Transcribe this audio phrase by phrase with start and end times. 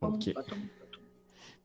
[0.00, 0.32] Ok.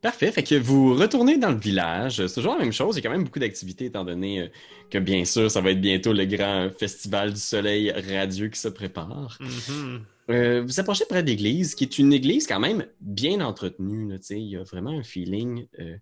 [0.01, 0.31] Parfait.
[0.33, 2.25] Fait que vous retournez dans le village.
[2.27, 2.97] C'est toujours la même chose.
[2.97, 4.47] Il y a quand même beaucoup d'activités étant donné euh,
[4.89, 8.67] que, bien sûr, ça va être bientôt le grand festival du soleil radieux qui se
[8.67, 9.37] prépare.
[9.39, 10.01] Mhm.
[10.29, 14.09] Euh, vous approchez près de l'église, qui est une église quand même bien entretenue.
[14.11, 14.41] là, tu sais.
[14.41, 15.95] il y a vraiment un feeling euh,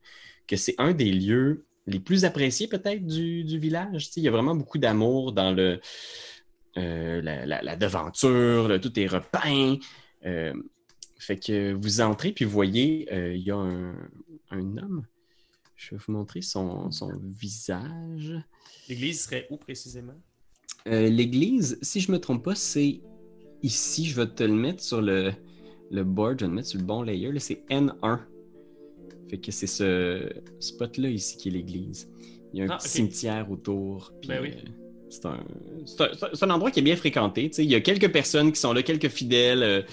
[0.48, 4.06] que c'est un des lieux les plus appréciés peut-être du, du village.
[4.08, 4.20] tu sais.
[4.22, 5.80] Il y a vraiment beaucoup d'amour dans le,
[6.78, 9.76] euh, la, la- la devanture, là, tout est repeint.
[11.22, 13.94] Fait que vous entrez puis vous voyez, euh, il y a un,
[14.50, 15.06] un homme.
[15.76, 18.34] Je vais vous montrer son, son visage.
[18.90, 20.20] L'église serait où précisément?
[20.88, 23.02] Euh, L'église, si je me trompe pas, c'est
[23.62, 24.06] ici.
[24.06, 25.32] Je vais te le mettre sur le,
[25.92, 26.40] le board.
[26.40, 27.32] Je vais le mettre sur le bon layer.
[27.32, 28.20] là, C'est N1.
[29.30, 30.28] Fait que c'est ce
[30.60, 32.10] spot-là ici qui est l'église.
[32.54, 34.12] Il y a un Ah, petit cimetière autour.
[34.22, 34.54] puis, Ben oui.
[35.26, 35.38] euh,
[35.86, 37.50] c'est un, endroit qui est bien fréquenté.
[37.60, 39.86] Il y a quelques personnes qui sont là, quelques fidèles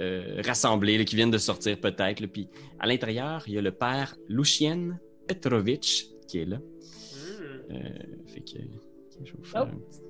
[0.00, 2.24] euh, euh, rassemblés là, qui viennent de sortir peut-être.
[2.26, 2.48] Puis
[2.78, 6.56] à l'intérieur, il y a le père Lucien Petrovitch qui est là.
[6.58, 7.72] Hmm.
[7.72, 7.76] Euh,
[8.26, 8.58] fait que
[9.24, 9.74] je vais vous faire Oh.
[9.74, 10.00] un petit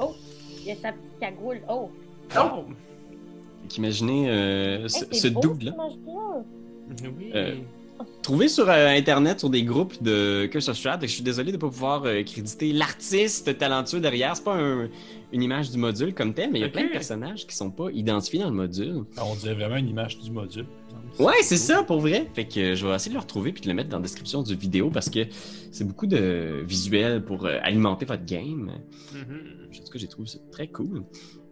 [0.00, 0.14] Oh,
[0.60, 1.60] il y a sa petite cagoule.
[1.68, 1.90] Oh,
[2.36, 2.64] Oh!
[3.62, 5.74] Fait qu'imaginez euh, ce, Hey, ce ce image-là.
[7.18, 7.32] Oui.
[8.22, 11.56] Trouvé sur euh, Internet, sur des groupes de Curse of Strahd, je suis désolé de
[11.56, 14.36] ne pas pouvoir euh, créditer l'artiste talentueux derrière.
[14.36, 14.88] C'est pas un-
[15.32, 17.70] une image du module comme tel, mais il y a plein de personnages qui sont
[17.70, 19.04] pas identifiés dans le module.
[19.16, 20.66] Ah, On dirait vraiment une image du module.
[21.18, 22.28] Ouais, c'est ça, pour vrai.
[22.34, 24.02] Fait que euh, je vais essayer de le retrouver puis de le mettre dans la
[24.02, 25.20] description du vidéo parce que
[25.70, 28.70] c'est beaucoup de visuels pour alimenter votre game.
[29.14, 29.16] En
[29.84, 31.04] tout cas, j'ai trouvé ça très cool.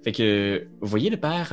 [0.05, 1.53] Fait que, vous voyez le père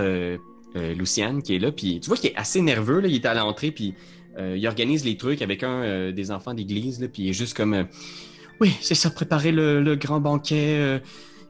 [0.75, 3.33] Luciane qui est là, puis tu vois qu'il est assez nerveux, là, il est à
[3.33, 3.93] l'entrée, puis
[4.37, 7.55] euh, il organise les trucs avec un euh, des enfants d'église, puis il est juste
[7.55, 7.73] comme...
[7.73, 7.83] euh,
[8.61, 11.01] oui, c'est ça, préparer le, le grand banquet.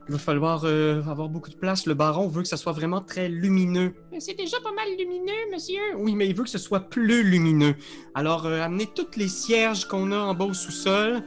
[0.07, 1.85] il va falloir avoir beaucoup de place.
[1.85, 3.93] Le baron veut que ça soit vraiment très lumineux.
[4.19, 5.81] C'est déjà pas mal lumineux, monsieur.
[5.97, 7.75] Oui, mais il veut que ce soit plus lumineux.
[8.15, 11.21] Alors, amenez toutes les cierges qu'on a en bas au sous-sol.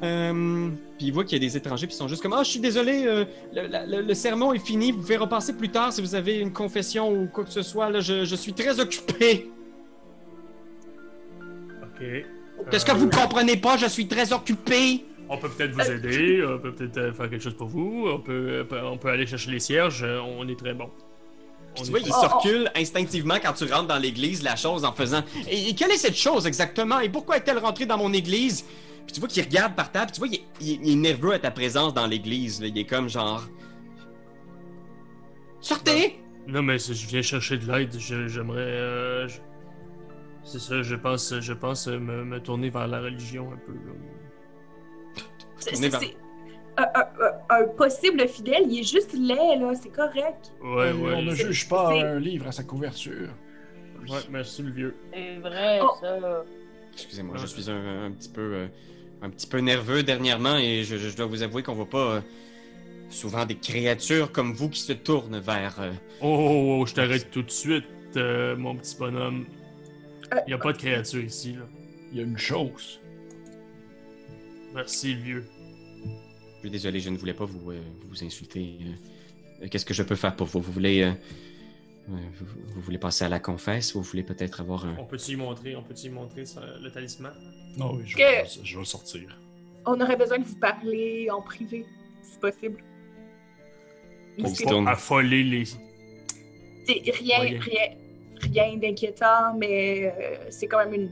[0.00, 2.60] Puis il voit qu'il y a des étrangers, ils sont juste comme Ah, je suis
[2.60, 3.26] désolé, le,
[3.66, 6.52] la- le- le sermon est fini, vous pouvez repasser plus tard si vous avez une
[6.52, 7.90] confession ou quoi que ce soit.
[7.90, 9.50] Là, je, je suis très occupé.
[12.00, 12.68] Ok.
[12.70, 13.76] Qu'est-ce que Euh, vous comprenez pas?
[13.76, 15.04] Je suis très occupé.
[15.28, 18.18] On peut peut-être vous aider, on peut peut-être euh, faire quelque chose pour vous, on
[18.18, 20.90] peut, euh, on peut aller chercher les cierges, euh, on est très bon.
[21.74, 22.36] Puis tu vois, il Oh, se oh.
[22.38, 25.98] recule instinctivement quand tu rentres dans l'église, la chose en faisant et, et quelle est
[25.98, 26.98] cette chose exactement?
[26.98, 28.64] Et pourquoi est-elle rentrée dans mon église?
[29.06, 30.92] Puis tu vois qu'il regarde par terre, puis tu vois, il est, il est- il
[30.92, 32.60] est nerveux à ta présence dans l'église.
[32.60, 32.66] là.
[32.66, 33.44] Il est comme genre.
[35.60, 36.18] Sortez!
[36.48, 38.58] Non, mais si je viens chercher de l'aide, je- j'aimerais.
[38.60, 39.38] euh, je-
[40.50, 43.72] C'est ça, je pense, je pense euh, me, me tourner vers la religion un peu.
[43.72, 45.22] là.
[45.58, 46.16] C'est- vers- c'est-
[46.76, 50.52] Un, un- un- un possible fidèle, il est juste laid, là, c'est correct.
[50.62, 51.14] Ouais, Euh, ouais.
[51.16, 53.28] on ne juge pas c'est- un livre à sa couverture.
[54.08, 54.96] Ouais, merci le vieux.
[55.12, 55.90] c'est vrai, Oh.
[56.00, 56.44] ça.
[56.94, 58.66] Excusez-moi, je suis un, un petit peu euh,
[59.22, 62.20] un petit peu nerveux dernièrement et je, je dois vous avouer qu'on voit pas euh,
[63.10, 65.76] souvent des créatures comme vous qui se tournent vers.
[65.80, 67.84] euh, Oh, oh, oh, je t'arrête tout de suite,
[68.16, 69.44] euh, mon petit bonhomme.
[70.32, 71.66] Euh, Il a pas de créature ici, là.
[72.12, 73.00] Il y a une chose.
[74.74, 75.44] Merci le vieux.
[76.56, 78.76] Je suis désolé, je ne voulais pas vous, euh, vous insulter.
[79.62, 80.60] euh, Qu'est-ce que je peux faire pour vous?
[80.60, 81.12] Vous voulez euh,
[82.08, 83.94] vous, vous voulez passer à la confesse?
[83.94, 86.60] Ou vous voulez peut-être avoir un On peut-tu y montrer, on peut-tu y montrer ça,
[86.80, 87.32] le talisman?
[87.76, 89.38] Non, oui, je, Que- vais, je vais le sortir.
[89.86, 91.86] On aurait besoin de vous parler en privé,
[92.22, 92.82] si possible.
[94.68, 94.88] Tourne.
[94.88, 95.64] Affoler les.
[95.66, 97.90] c'est rien, rien,
[98.42, 101.10] rien d'inquiétant, mais euh, c'est quand même une.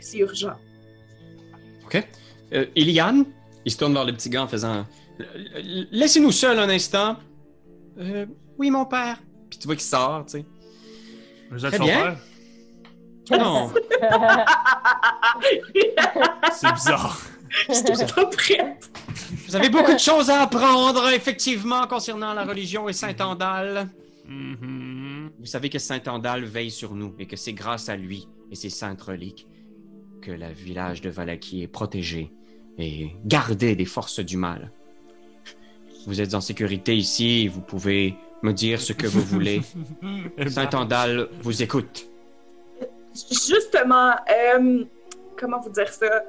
[0.00, 0.54] C'est urgent.
[1.84, 2.02] Ok.
[2.52, 3.24] Euh, Eliane,
[3.64, 4.86] il se tourne vers le petit gars en faisant
[5.20, 7.16] euh, Laissez-nous seuls un instant.
[7.98, 8.26] Euh,
[8.58, 9.16] oui, mon père.
[9.50, 10.44] Puis tu vois qu'il sort, tu sais.
[11.50, 12.16] Vous êtes Très son bien.
[13.30, 13.38] père?
[13.38, 13.72] Non.
[16.52, 17.20] C'est bizarre.
[17.68, 18.90] J'étais pas prête.
[19.46, 23.88] Vous avez beaucoup de choses à apprendre, effectivement, concernant la religion et Saint-Andal.
[24.28, 25.30] Mhm.
[25.38, 28.70] Vous savez que Saint-Andal veille sur nous et que c'est grâce à lui et ses
[28.70, 29.46] saintes reliques
[30.20, 32.30] que le village de Valaki est protégé
[32.76, 34.70] et gardé des forces du mal.
[36.06, 39.62] Vous êtes en sécurité ici, vous pouvez me dire ce que vous voulez.
[40.48, 42.06] Saint-Andal vous écoute.
[43.14, 44.84] Justement, euh,
[45.36, 46.24] comment vous dire ça?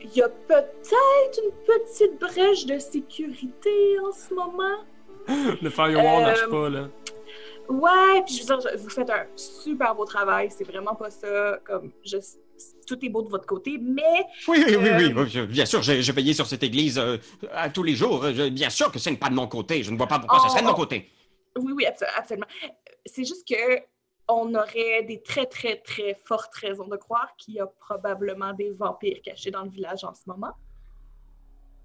[0.00, 4.78] Il y a peut-être une petite brèche de sécurité en ce moment.
[5.28, 6.88] Le firewall Euh, marche pas, là.
[7.68, 10.50] Ouais, puis je veux dire, vous faites un super beau travail.
[10.50, 11.58] C'est vraiment pas ça.
[11.64, 12.16] Comme, je,
[12.86, 14.02] tout est beau de votre côté, mais
[14.48, 16.98] Oui, oui, oui, Euh, oui, oui, je- Bien sûr, je, je veillais sur cette église
[16.98, 17.16] euh,
[17.52, 18.24] à tous les jours.
[18.32, 19.82] Je- bien sûr que ce n'est pas de mon côté.
[19.82, 20.76] Je ne vois pas pourquoi ce serait de mon Oh.
[20.76, 21.08] côté.
[21.56, 22.46] oui, oui, abso- absolument.
[23.06, 23.80] C'est juste que
[24.28, 28.70] on aurait des très, très, très fortes raisons de croire qu'il y a probablement des
[28.70, 30.52] vampires cachés dans le village en ce moment.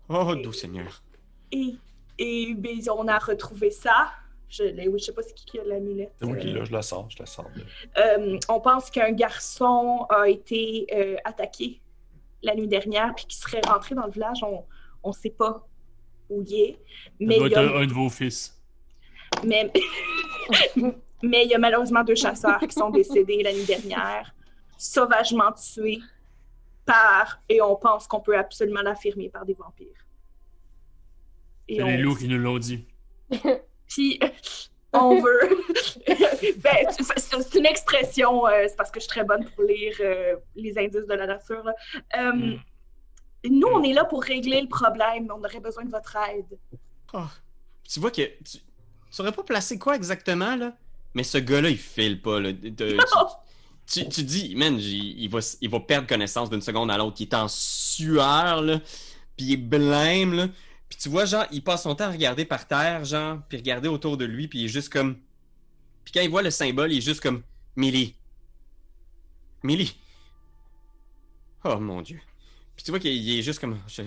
[0.09, 1.01] Oh, doux Seigneur.
[1.51, 1.75] Et,
[2.17, 4.11] et ben, on a retrouvé ça.
[4.49, 4.63] Je
[4.97, 6.13] je sais pas c'est qui a l'amulette.
[6.19, 7.65] C'est moi qui Euh, l'ai, je la sors, je la de-
[8.33, 11.81] euh, on pense qu'un garçon a été euh, attaqué
[12.43, 14.43] la nuit dernière puis qu'il serait rentré dans le village.
[14.43, 15.67] On ne sait pas
[16.29, 16.73] où il est.
[16.73, 18.57] Ça Mais doit il y être a, un, un de vos fils.
[19.43, 19.69] mais,
[21.23, 24.33] mais il y a malheureusement deux chasseurs qui sont décédés la nuit dernière,
[24.77, 25.99] sauvagement tués
[26.85, 30.05] par, et on pense qu'on peut absolument l'affirmer, par des vampires.
[31.69, 32.85] C'est on- les loups qui nous l'ont dit.
[33.87, 34.19] Puis
[34.93, 35.39] on veut.
[36.57, 36.87] ben,
[37.17, 40.77] c'est une expression, euh, c'est parce que je suis très bonne pour lire euh, les
[40.77, 41.63] indices de la nature.
[41.63, 41.73] là.
[42.17, 42.59] Euh, Mm.
[43.51, 46.57] Nous, on est là pour régler le problème, on aurait besoin de votre aide.
[47.13, 47.19] Oh.
[47.87, 48.59] Tu vois que tu, tu
[49.11, 50.73] saurais pas placer quoi exactement, là?
[51.13, 52.51] Mais ce gars-là, il file pas, là.
[52.51, 52.97] De- de-
[53.85, 57.17] tu, tu, tu dis, man, il, va, il va perdre connaissance d'une seconde à l'autre.
[57.19, 58.79] Il est en sueur, là.
[59.37, 60.47] Puis il est blême, là.
[60.89, 63.87] Puis tu vois, genre, il passe son temps à regarder par terre, genre, puis regarder
[63.89, 65.17] autour de lui, puis il est juste comme...
[66.05, 67.41] Puis quand il voit le symbole, il est juste comme...
[67.75, 68.15] Millie.
[69.63, 69.95] Millie.
[71.65, 72.19] Oh, mon Dieu.
[72.75, 73.77] Puis tu vois qu'il il est juste comme...
[73.87, 74.03] Je,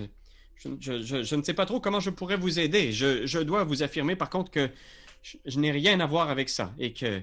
[0.56, 0.70] je,
[1.02, 2.92] je- je- ne sais pas trop comment je pourrais vous aider.
[2.92, 4.70] Je, je dois vous affirmer, par contre, que
[5.22, 6.72] je, n'ai rien à voir avec ça.
[6.78, 7.22] Et que...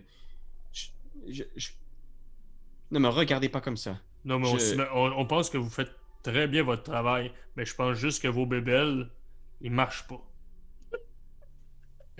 [2.92, 4.00] Ne me regardez pas comme ça.
[4.26, 4.48] Non, mais
[4.94, 5.92] on- on pense que vous faites
[6.24, 9.10] très bien votre travail, mais je pense juste que vos bébelles,
[9.62, 10.22] ils marchent pas.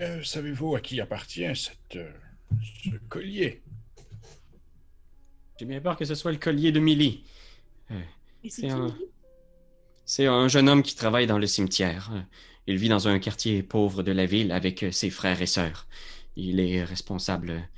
[0.00, 2.12] Euh, Savez-vous à qui appartient cette, euh,
[2.84, 3.62] ce collier?
[5.58, 7.24] J'ai bien peur que ce soit le collier de Millie.
[8.48, 9.04] C'est un- lui?
[10.04, 12.12] C'est un jeune homme qui travaille dans le cimetière.
[12.66, 15.86] Il vit dans un quartier pauvre de la ville avec ses frères et sœurs.
[16.36, 17.68] Il est responsable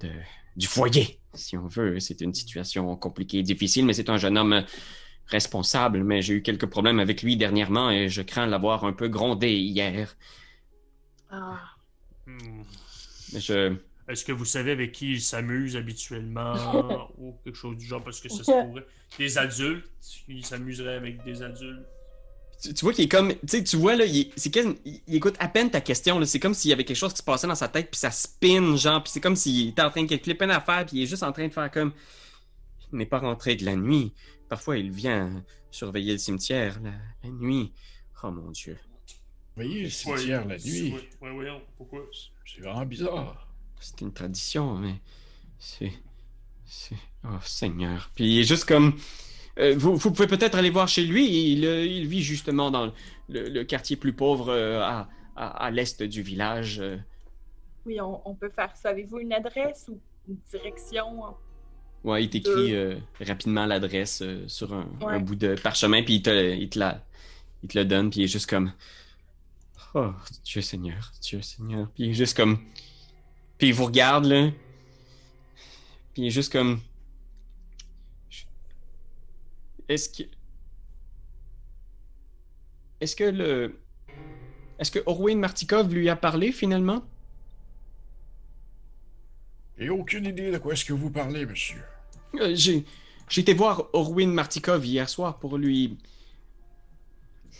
[0.00, 0.10] de,
[0.56, 1.98] du foyer, si on veut.
[2.00, 4.64] C'est une situation compliquée et difficile, mais c'est un jeune homme
[5.28, 6.04] responsable.
[6.04, 9.52] Mais j'ai eu quelques problèmes avec lui dernièrement et je crains l'avoir un peu grondé
[9.52, 10.16] hier.
[11.30, 11.76] Ah.
[12.26, 12.64] Hmm.
[13.32, 13.76] Mais Je,
[14.08, 18.02] Est-ce que vous savez avec qui il s'amuse habituellement ou quelque chose du genre?
[18.04, 18.86] Parce que ça se pourrait.
[19.18, 19.86] Des adultes,
[20.28, 21.86] il s'amuserait avec des adultes.
[22.62, 25.14] tu, tu vois qu'il est comme, tu vois là, il, est- c'est quasi- il, il
[25.16, 26.24] écoute à peine ta question.
[26.24, 28.10] C'est comme s'il y avait quelque chose qui se passait dans sa tête puis ça
[28.10, 31.02] spin genre, puis c'est comme s'il était en train de calculer plein d'affaires puis il
[31.02, 31.92] est juste en train de faire comme,
[32.92, 34.12] il n'est pas rentré de la nuit.
[34.48, 36.92] Parfois il vient surveiller le cimetière la,
[37.24, 37.72] la nuit.
[38.22, 38.78] Oh mon Dieu,
[39.56, 40.92] Vous voyez le cimetière la nuit?
[40.94, 42.00] Oui, oui, voyons, pourquoi?
[42.44, 43.48] C'est vraiment bizarre.
[43.80, 44.94] c'est une tradition, mais
[45.58, 45.92] c'est,
[46.64, 48.10] c'est, oh Seigneur.
[48.14, 48.96] Puis il est juste comme,
[49.58, 51.52] euh, vous, vous pouvez peut-être aller voir chez lui.
[51.52, 52.86] Il, euh, il vit justement dans
[53.28, 56.80] le, le quartier plus pauvre euh, à, à, à l'est du village.
[56.80, 56.96] euh.
[57.84, 58.90] Oui, on, on peut faire ça.
[58.90, 61.34] Avez-vous une adresse ou une direction?
[62.04, 65.14] Ouais, il t'écrit euh, rapidement l'adresse euh, sur un, Ouais.
[65.14, 67.04] un bout de parchemin, puis il te, il te la,
[67.62, 68.72] il te le donne, puis il est juste comme,
[69.94, 70.12] oh
[70.44, 72.58] Dieu Seigneur, Dieu Seigneur, puis il est juste comme,
[73.58, 74.50] puis il vous regarde là,
[76.14, 76.80] puis il est juste comme,
[79.88, 80.28] est-ce que,
[83.00, 83.80] est-ce que le,
[84.78, 87.02] est-ce que Orwin Martikov lui a parlé finalement?
[89.78, 91.82] J'ai aucune idée de quoi est-ce que vous parlez, monsieur.
[92.40, 92.84] Euh, J'ai
[93.28, 95.98] j'ai été voir Orwin Martikov hier soir pour lui.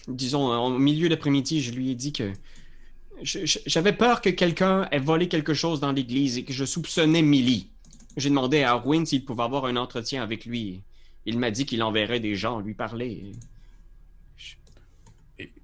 [0.07, 2.33] Disons, au milieu d'après-midi, je lui ai dit que.
[3.23, 7.71] J'avais peur que quelqu'un ait volé quelque chose dans l'église et que je soupçonnais Millie.
[8.17, 10.83] J'ai demandé à Orwin s'il pouvait avoir un entretien avec lui.
[11.25, 13.33] Il m'a dit qu'il enverrait des gens lui parler.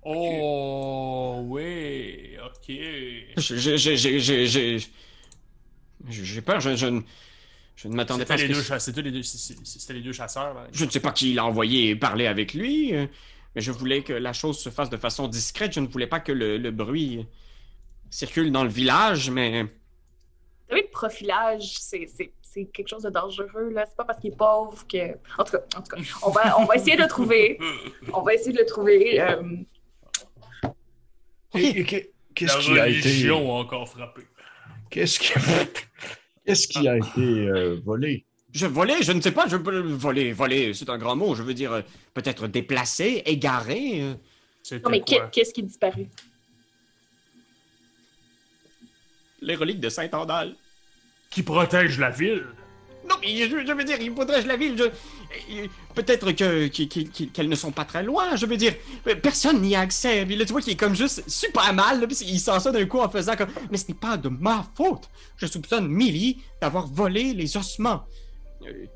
[0.02, 2.74] Oh, oui, ok.
[3.36, 4.46] Je- je- je- je- je-
[4.78, 4.86] je-
[6.08, 7.00] J'ai peur, je, je ne-
[7.76, 8.78] je ne m'attendais pas C'était à les, ce deux que...
[8.80, 10.56] c'était les deux c'est- c'est- c'était les deux chasseurs.
[10.58, 10.66] hein.
[10.72, 13.06] Je ne sais pas qui l'a envoyé parler avec lui, euh,
[13.54, 15.72] mais je voulais que la chose se fasse de façon discrète.
[15.74, 17.26] Je ne voulais pas que le, le bruit
[18.10, 19.68] circule dans le village, mais Vous
[20.68, 22.06] savez, le profilage, c'est-
[22.74, 23.70] quelque chose de dangereux.
[23.72, 23.86] là.
[23.88, 25.12] C'est pas parce qu'il est pauvre que.
[25.38, 27.58] En tout cas, en tout cas on, va, on va essayer de le trouver.
[28.12, 29.18] On va essayer de le trouver.
[29.22, 29.42] euh,
[32.34, 33.00] Qu'est-ce qui a été...
[33.00, 34.22] religion a encore frappé.
[34.92, 35.32] Qu'est-ce qui...
[36.46, 38.24] Qu'est-ce qui a été euh, volé?
[38.52, 41.34] je volais, je ne sais pas, je peux voler, voler, c'est un grand mot.
[41.34, 41.82] Je veux dire, euh,
[42.12, 44.02] peut-être déplacé, égaré.
[44.02, 44.14] euh.
[44.84, 45.28] Non, mais quoi?
[45.28, 46.06] qu'est-ce qui est disparu?
[49.40, 50.54] les reliques de Saint-Andal.
[51.30, 52.46] Qui protège la ville?
[53.08, 54.76] Non, mais je, je veux dire, il faudrait la ville.
[54.78, 58.36] je- Peut-être que qu'- qu'- qu'- qu'elles ne sont pas très loin.
[58.36, 58.74] Je veux dire,
[59.08, 60.24] euh, personne n'y a accès.
[60.24, 62.00] Puis là, tu vois qu'il est comme juste super mal.
[62.00, 63.50] Là, puis il sent ça d'un coup en faisant comme.
[63.70, 65.08] Mais ce n'est pas de ma faute.
[65.36, 68.02] Je soupçonne Millie d'avoir volé les ossements.
[68.66, 68.86] Euh,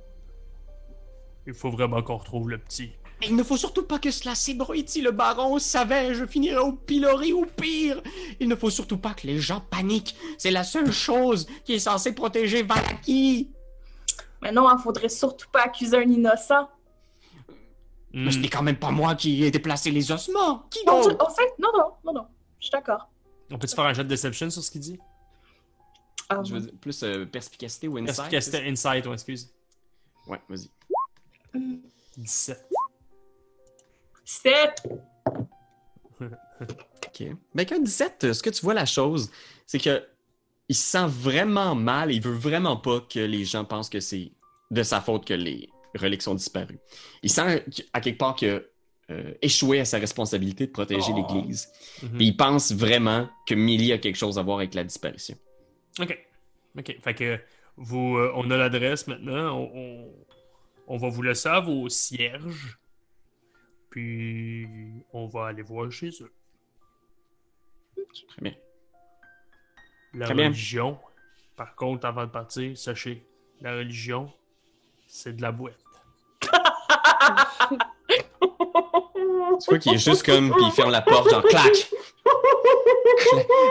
[1.46, 2.90] Il faut vraiment qu'on retrouve le petit.
[3.20, 4.88] mais il ne faut surtout pas que cela s'ébruite.
[4.90, 8.02] Si le baron savait, je finirais au pilori ou pire.
[8.40, 10.14] Il ne faut surtout pas que les gens paniquent.
[10.38, 13.48] C'est la seule chose qui est censée protéger Valaki.
[14.42, 16.68] Mais non, il faudrait surtout pas accuser un innocent.
[18.12, 18.42] Mais ce Hmm.
[18.42, 20.60] n'est quand même pas moi qui ai déplacé les ossements.
[20.70, 21.22] Qui Non, je- donc?
[21.22, 22.26] on sait- non, non, non, non.
[22.58, 23.08] Je suis d'accord.
[23.50, 24.98] On peut-tu faire un jet de deception sur ce qu'il dit?
[26.44, 28.40] Je veux dire, plus euh, perspicacité ou insight.
[28.40, 29.52] C'était insight, ouais, excuse.
[30.26, 30.70] Ouais, vas-y.
[32.16, 32.66] 17.
[34.24, 34.82] Sept.
[36.20, 37.22] Ok.
[37.54, 39.30] Ben, qu'un 17, euh, ce que tu vois la chose,
[39.66, 40.04] c'est que
[40.68, 44.00] il se sent vraiment mal et il veut vraiment pas que les gens pensent que
[44.00, 44.32] c'est
[44.70, 46.78] de sa faute que les reliques sont disparues.
[47.22, 48.68] Il sent à quelque part que
[49.10, 51.16] euh, échoué à sa responsabilité de protéger Oh.
[51.32, 51.68] l'Église.
[52.02, 52.16] Mhm.
[52.18, 55.36] Puis il pense vraiment que Millie a quelque chose à voir avec la disparition.
[56.00, 56.18] Ok.
[56.76, 56.96] Ok.
[57.02, 57.38] Fait que
[57.76, 59.56] vous, euh, on a l'adresse maintenant.
[59.56, 60.12] On, on,
[60.88, 62.78] on va vous laisser à vos cierges.
[63.90, 64.66] Puis
[65.12, 66.32] on va aller voir chez eux.
[68.28, 68.54] Très bien.
[70.14, 70.46] La Très bien.
[70.46, 70.98] religion,
[71.56, 73.26] par contre, avant de partir, sachez,
[73.60, 74.32] la religion,
[75.06, 75.78] c'est de la boîte.
[79.60, 81.72] Tu vois qu'il est juste comme, puis il ferme la porte, genre clac!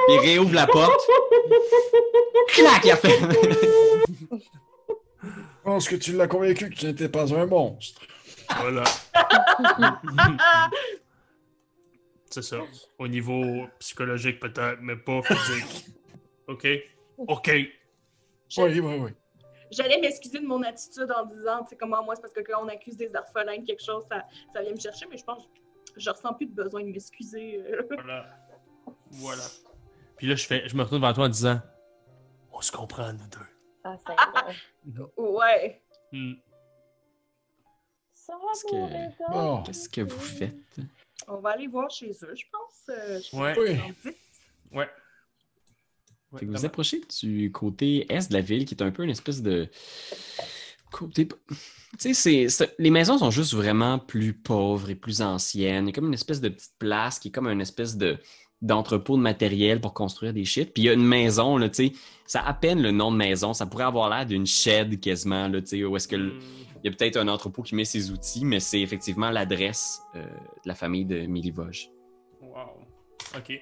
[0.09, 0.99] Il réouvre la porte.
[2.49, 2.81] Clac!
[2.85, 3.19] Il a fait.
[4.31, 8.01] Je pense que tu l'as convaincu que tu n'étais pas un monstre.
[8.59, 8.83] Voilà.
[12.29, 12.57] c'est ça.
[12.99, 15.85] Au niveau psychologique, peut-être, mais pas physique.
[16.47, 16.67] OK?
[17.17, 17.47] OK.
[18.57, 19.11] Oui, oui, oui.
[19.71, 22.63] J'allais m'excuser de mon attitude en disant, tu sais, comment moi, c'est parce que quand
[22.63, 24.23] on accuse des orphelins de quelque chose, ça,
[24.53, 27.63] ça vient me chercher, mais je pense que je ressens plus de besoin de m'excuser.
[27.89, 28.25] Voilà.
[29.11, 29.43] Voilà.
[30.17, 31.59] Puis là, je, fais, je me retourne vers toi en disant
[32.51, 33.39] On se comprend, nous deux.
[33.83, 35.81] Ah, c'est Ouais.
[36.11, 36.33] Hmm.
[38.13, 39.11] Ça Qu'est-ce va, que- mon gars?
[39.29, 39.63] Bon.
[39.63, 40.55] Qu'est-ce que vous faites?
[41.27, 42.89] On va aller voir chez eux, je pense.
[42.89, 43.53] euh, je Ouais.
[43.57, 44.13] Oui.
[44.71, 44.89] Ouais.
[46.35, 49.09] Ouais, vous comment- approchez du côté est de la ville, qui est un peu une
[49.09, 49.67] espèce de
[50.91, 51.27] côté.
[51.99, 52.47] Tu sais,
[52.79, 55.85] les maisons sont juste vraiment plus pauvres et plus anciennes.
[55.85, 58.17] Il y a comme une espèce de petite place qui est comme une espèce de
[58.61, 60.73] d'entrepôt de matériel pour construire des shit.
[60.73, 61.93] Puis il y a une maison, là, tu sais,
[62.25, 63.53] ça a à peine le nom de maison.
[63.53, 66.39] Ça pourrait avoir l'air d'une shed quasiment, là, tu sais, où est-ce que le- Hmm.
[66.83, 70.23] il y a peut-être un entrepôt qui met ses outils, mais c'est effectivement l'adresse euh,
[70.23, 71.89] de la famille de Milivoge.
[72.41, 72.87] Wow.
[73.37, 73.59] OK.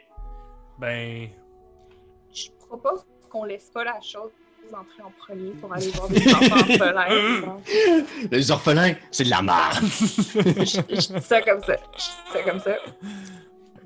[0.79, 1.29] Ben.
[2.73, 4.31] Je propose qu'on laisse pas la chose
[4.73, 7.57] entrer en premier pour aller voir des enfants orphelins.
[8.31, 9.83] Les orphelins, c'est de la merde!
[9.83, 11.75] je, je dis ça comme ça.
[11.93, 12.75] Je dis ça comme ça.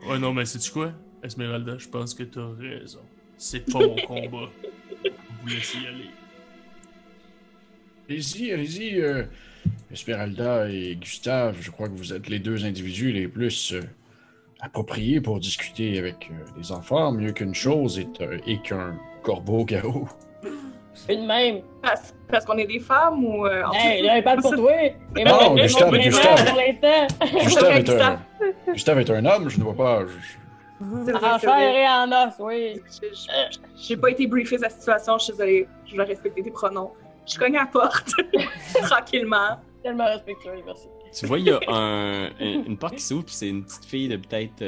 [0.08, 3.02] Ouais, non, mais sais-tu quoi, Esmeralda, je pense que t'as raison.
[3.38, 4.50] C'est pas mon combat.
[5.42, 6.10] Vous laissez y aller.
[8.10, 9.02] Allez-y, allez-y.
[9.02, 9.24] euh,
[9.92, 13.82] Esmeralda et Gustave, je crois que vous êtes les deux individus les plus euh,
[14.62, 17.12] appropriés pour discuter avec euh, les enfants.
[17.12, 20.08] Mieux qu'une chose et, euh, et qu'un corbeau garou.
[21.10, 21.62] Une même.
[21.82, 23.46] Parce, parce qu'on est des femmes ou.
[23.46, 24.72] euh, Hey, il parle pour toi.
[25.16, 26.36] Et Non, moi, Gustave, moi, Gustave.
[27.44, 28.20] Gustave est, Gustave.
[28.68, 30.00] un, Gustave est un homme, je ne vois pas.
[30.08, 30.38] je-
[30.80, 32.82] En chair et en os, oui.
[33.76, 35.68] J'ai- pas été briefée de la situation, je suis désolée.
[35.86, 36.92] Je vais respecter tes pronoms.
[37.26, 38.12] Je cogne à la porte,
[38.84, 39.60] tranquillement.
[39.84, 40.88] Tellement respectueux, merci.
[41.18, 43.86] Tu vois, il y a un- une, une porte qui s'ouvre, puis c'est une petite
[43.86, 44.64] fille de peut-être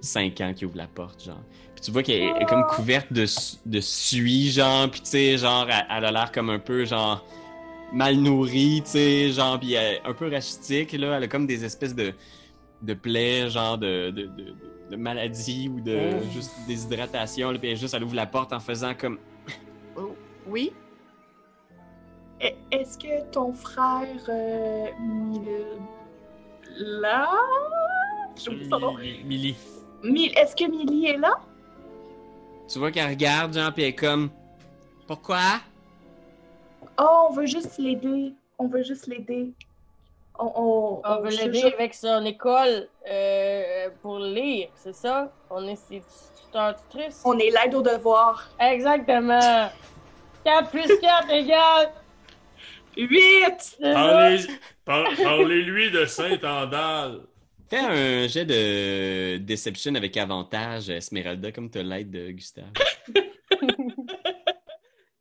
[0.00, 1.42] 5 ans qui ouvre la porte, genre.
[1.74, 3.26] Puis tu vois qu'elle est- comme couverte de,
[3.66, 7.24] de suie, genre, puis tu sais, genre, elle, elle a l'air comme un peu, genre,
[7.92, 11.16] mal nourrie, tu sais, genre, puis elle est un peu rachitique, là.
[11.18, 12.12] Elle a comme des espèces de,
[12.82, 14.54] de plaies, genre, de, de, de,
[14.90, 16.22] de maladies ou de Oh.
[16.32, 19.18] juste déshydratation, là, puis elle, juste, elle ouvre la porte en faisant comme...
[19.96, 20.14] Oh,
[20.46, 20.72] oui?
[22.42, 24.06] E- Est-ce que ton frère.
[24.28, 25.66] Euh, Mil-
[26.78, 27.28] là?
[28.36, 28.94] J'ai oublié son nom.
[28.94, 29.24] Millie.
[29.24, 29.56] Millie.
[30.02, 31.34] Mil- Est-ce que Millie est là?
[32.68, 34.28] Tu vois qu'elle regarde, genre, puis elle est comme...
[35.06, 35.60] Pourquoi?
[36.98, 38.32] Oh, on veut juste l'aider.
[38.58, 39.52] On veut juste l'aider.
[40.38, 45.30] On, on, On veut l'aider je- avec son école euh, pour lire, c'est ça?
[45.48, 46.02] On est ses
[46.44, 47.22] tuteurs tutrices.
[47.24, 48.46] On est l'aide aux devoirs.
[48.60, 49.68] Exactement.
[50.44, 51.90] 4 plus 4 égale.
[52.96, 53.54] 8!
[53.58, 53.92] c'est ça?
[53.92, 54.46] Parlez,
[54.84, 57.20] par- parlez-lui de Saint-Andal.
[57.68, 62.66] Fais un jet de Deception avec avantage, Esmeralda, comme t'as l'aide de Gustave.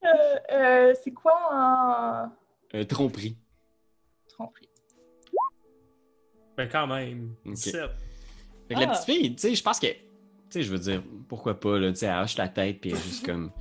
[0.03, 2.29] Euh, euh, c'est quoi en
[2.77, 3.35] Euh, tromperie.
[4.29, 4.69] tromperie?
[6.55, 7.33] Ben, quand même.
[7.45, 7.53] Ok.
[7.53, 7.73] 17.
[8.67, 8.93] Fait que la Ah.
[8.93, 9.95] petite fille, tu sais, je pense que, tu
[10.49, 12.97] sais, je veux dire, pourquoi pas, là, tu sais, elle hoche la tête, puis elle
[12.97, 13.51] est juste comme.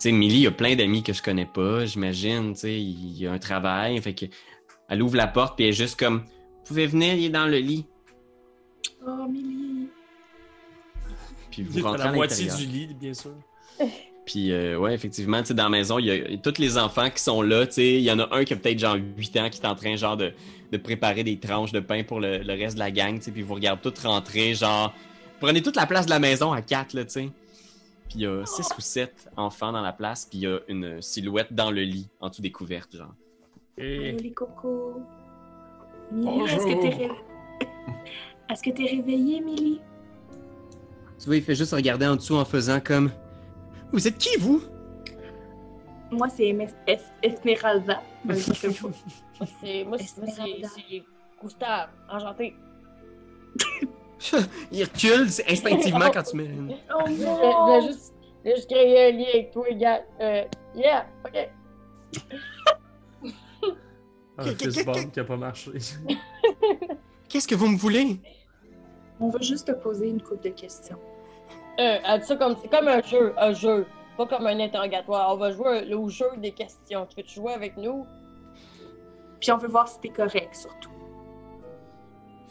[0.00, 2.80] Tu sais, Millie, il y a plein d'amis que je connais pas, j'imagine, tu sais,
[2.80, 4.24] il y a un travail, fait que.
[4.88, 6.20] Elle ouvre la porte, puis elle est juste comme.
[6.20, 7.84] Vous pouvez venir, il est dans le lit.
[9.06, 9.88] Oh, Millie.
[11.50, 12.70] Puis vous rentrez la à moitié l'intérieur.
[12.70, 13.34] du lit, bien sûr.
[14.24, 17.10] Puis, euh, ouais, effectivement, tu sais, dans la maison, il y a tous les enfants
[17.10, 17.94] qui sont là, tu sais.
[17.94, 19.96] Il y en a un qui a peut-être genre 8 ans qui est en train,
[19.96, 20.32] genre, de,
[20.72, 23.30] de préparer des tranches de pain pour le, le reste de la gang, tu sais.
[23.32, 24.94] Puis vous regardez toutes rentrer, genre.
[25.40, 27.28] Prenez toute la place de la maison à 4, là, tu sais.
[28.10, 30.58] Puis il y a 6 ou 7 enfants dans la place, puis il y a
[30.66, 33.14] une silhouette dans le lit, en dessous des couvertes, genre.
[33.78, 34.08] Et...
[34.08, 35.00] Allô, les cocos.
[36.10, 36.80] Est-ce que Bonjour.
[36.80, 37.10] t'es ré...
[38.50, 39.80] Est-ce que t'es réveillée, Millie?
[41.20, 43.12] Tu vois, il fait juste regarder en dessous en faisant comme.
[43.92, 44.60] Vous êtes qui, vous?
[46.10, 46.52] Moi, c'est
[47.22, 48.02] Esmeralda.
[48.28, 48.90] Faut.
[49.86, 51.04] Moi, c'est
[51.40, 51.90] Gustave.
[52.10, 52.56] Enchanté.
[54.72, 56.76] Il recule c'est instinctivement quand tu mets une.
[56.94, 60.02] Oh Je juste, je juste créer un lien avec toi, gars.
[60.20, 61.48] Euh, yeah, ok.
[64.38, 65.70] Un fist qui a pas marché.
[67.28, 68.18] Qu'est-ce que vous me voulez?
[69.20, 70.98] On veut juste te poser une couple de questions.
[71.78, 73.86] Euh, ça comme, c'est comme un jeu, un jeu.
[74.16, 75.32] Pas comme un interrogatoire.
[75.32, 77.06] On va jouer au jeu des questions.
[77.06, 78.06] Tu veux-tu jouer avec nous?
[79.40, 80.90] Puis on veut voir si t'es correct, surtout.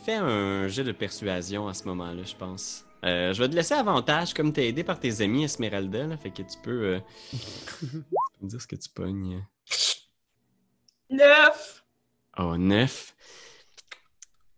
[0.06, 2.86] Fais un jet de persuasion à ce moment-là, je pense.
[3.04, 6.32] Euh, je vais te laisser avantage, comme t'es aidé par tes amis Esmeralda, là, fait
[6.32, 7.00] que tu peux, euh,
[7.32, 8.04] tu peux
[8.42, 9.44] me dire ce que tu pognes.
[11.10, 11.84] Neuf!
[12.38, 13.16] Oh, 9.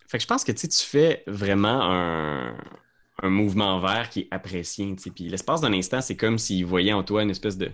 [0.08, 2.56] Fait que je pense que tu fais vraiment un,
[3.24, 4.94] un mouvement vert qui est apprécié.
[5.16, 7.72] Puis l'espace d'un instant, c'est comme s'il voyait en toi une espèce de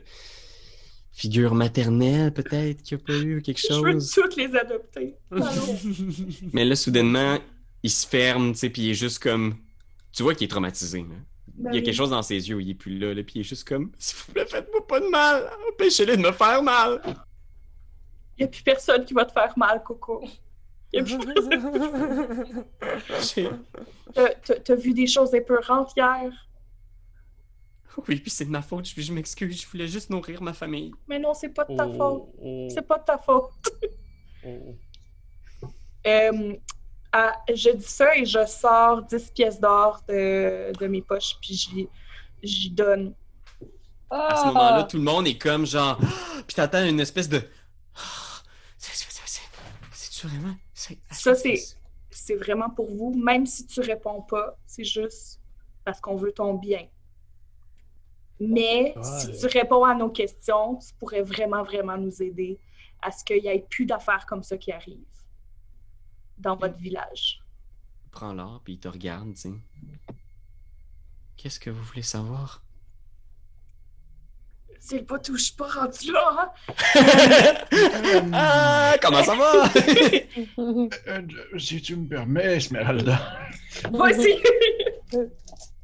[1.11, 4.11] figure maternelle, peut-être, qui a pas eu quelque Je veux chose.
[4.11, 5.15] toutes les adopter.
[6.53, 7.39] Mais là, soudainement,
[7.87, 9.55] il se ferme, tu sais, puis il est juste comme.
[10.13, 10.99] Tu vois qu'il est traumatisé.
[10.99, 11.05] là.
[11.55, 11.83] Ben Il y a oui.
[11.83, 13.91] quelque chose dans ses yeux, il est plus là, là puis il est juste comme
[13.97, 17.01] S'il vous plaît, faites-moi pas de mal, empêchez-les de me faire mal.
[18.37, 20.23] Il n'y a plus personne qui va te faire mal, Coco.
[20.93, 22.65] Y a plus personne.
[23.33, 23.49] J'ai-
[24.63, 26.31] T'as- vu des choses épeurantes hier?
[28.07, 30.91] Oui, puis c'est de ma faute, je, je m'excuse, je voulais juste nourrir ma famille.
[31.07, 32.29] Mais non, c'est pas de ta Oh, faute.
[32.39, 33.49] oh, C'est pas de ta faute.
[34.45, 34.75] oh.
[36.05, 36.55] Euh,
[37.13, 41.87] ah, je dis ça et je sors 10 pièces d'or de, de mes poches, puis
[42.43, 43.13] j'y- donne.
[44.09, 44.45] À ce Ah!
[44.47, 45.99] moment-là, tout le monde est comme genre.
[46.01, 46.41] Ah!
[46.45, 47.41] Puis t'attends une espèce de.
[47.95, 47.99] Ah!
[48.77, 50.55] C'est- vraiment.
[51.11, 51.77] Ça, c'est-
[52.09, 55.39] C'est vraiment pour vous, même si tu réponds pas, c'est juste
[55.85, 56.87] parce qu'on veut ton bien.
[58.39, 59.03] Mais Ouais.
[59.03, 62.59] si tu réponds à nos questions, tu pourrais vraiment, vraiment nous aider
[63.01, 65.05] à ce qu'il n'y ait plus d'affaires comme ça qui arrivent
[66.39, 67.41] dans votre village.
[68.11, 69.53] Prends l'or, puis il te regarde, tu sais.
[71.37, 72.63] Qu'est-ce que vous voulez savoir?
[74.79, 76.75] C'est le pas tout, je suis pas rendue là, hein?
[78.33, 79.69] ah, comment ça va?
[81.07, 83.19] Euh, si tu me permets, Esmeralda,
[83.91, 84.41] Vas-y!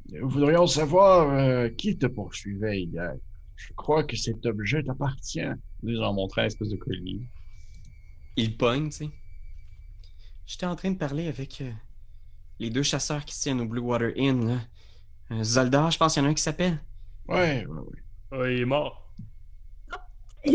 [0.08, 3.14] nous voudrions savoir euh, qui te poursuivait hier.
[3.56, 5.52] Je crois que cet objet t'appartient.
[5.82, 7.20] Ils ont montré un espèce de collier.
[8.36, 9.10] Il pogne, tu sais.
[10.46, 11.70] J'étais en train de parler avec euh,
[12.60, 14.54] les deux chasseurs qui se tiennent au Blue Water Inn, là.
[15.36, 16.78] Euh, Zolda, je pense qu'il y en a un qui s'appelle.
[17.28, 17.98] Ouais, ouais, ouais.
[18.32, 19.10] Ah, il est mort.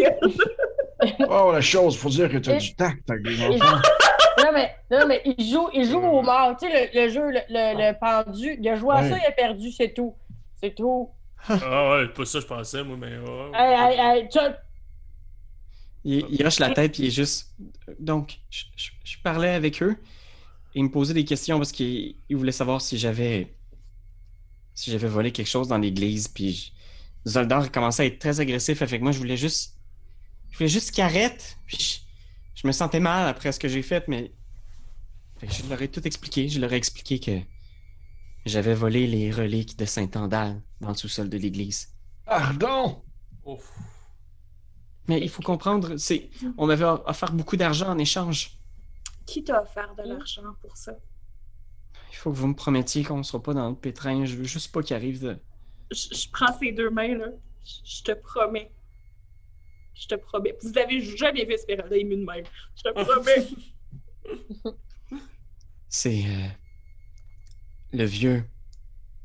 [1.29, 3.77] Oh, la chose, faut dire que t'as du tact avec les enfants.
[4.37, 6.55] Non, mais, non, mais il joue, il joue au mort.
[6.57, 9.09] Tu sais, le, le jeu, le, le, le pendu, il a joué à Ouais.
[9.09, 10.15] ça, il a perdu, c'est tout.
[10.61, 11.09] C'est tout.
[11.49, 13.17] Ah ouais, pas ça je pensais, moi, mais.
[13.17, 13.51] ouais.
[13.53, 14.39] Hey, hey, hey, tu-
[16.03, 17.53] Il, il hoche la tête, puis il est juste.
[17.99, 19.97] Donc, je, je- je parlais avec eux.
[20.75, 23.55] Et ils me posaient des questions parce qu'ils ils voulaient savoir si j'avais.
[24.73, 26.27] Si j'avais volé quelque chose dans l'église.
[26.29, 29.11] Puis je- Zoldar commençait à être très agressif avec moi.
[29.11, 29.77] Je voulais juste.
[30.51, 31.57] Je voulais juste qu'il arrête.
[31.65, 34.31] Puis je, je me sentais mal après ce que j'ai fait, mais.
[35.39, 36.49] Fait que je leur ai tout expliqué.
[36.49, 37.39] Je leur ai expliqué que
[38.45, 41.89] j'avais volé les reliques de Saint-Andal dans le sous-sol de l'église.
[42.25, 43.03] Pardon!
[43.45, 43.69] Ouf.
[45.09, 46.29] Mais il faut comprendre, c'est.
[46.57, 48.57] On m'avait offert beaucoup d'argent en échange.
[49.25, 50.93] Qui t'a offert de l'argent pour ça?
[52.11, 54.23] Il faut que vous me promettiez qu'on ne sera pas dans le pétrin.
[54.25, 55.37] Je veux juste pas qu'il arrive de.
[55.91, 57.27] Je, je prends ces deux mains, là.
[57.65, 58.71] Je, je te promets.
[59.95, 60.55] Je te promets.
[60.61, 62.45] Vous avez jamais vu Esmeralda émue de même.
[62.77, 63.47] Je te promets.
[65.89, 66.23] C'est.
[66.25, 66.47] euh,
[67.93, 68.45] le vieux.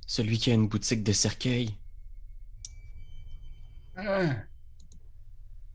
[0.06, 1.70] Celui qui a une boutique de cercueil.
[3.96, 4.44] Ah,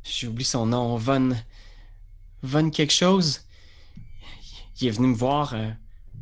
[0.09, 0.97] J'ai oublié son nom.
[0.97, 1.35] Von.
[2.43, 3.41] Von quelque chose.
[4.81, 5.69] Il est venu me voir euh,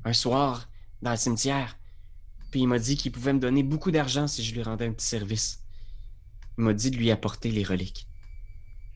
[0.04, 0.69] un soir
[1.02, 1.78] dans le cimetière.
[2.52, 4.93] Puis il m'a dit qu'il pouvait me donner beaucoup d'argent si je lui rendais un
[4.93, 5.63] petit service.
[6.58, 8.08] Il m'a dit de lui apporter les reliques.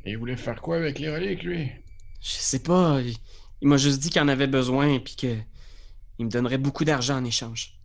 [0.05, 1.71] Et il voulait faire quoi avec les reliques, lui?
[2.21, 3.01] Je sais pas.
[3.01, 3.15] Il,
[3.61, 5.37] il m'a juste dit qu'il en avait besoin puis que
[6.19, 7.79] il me donnerait beaucoup d'argent en échange.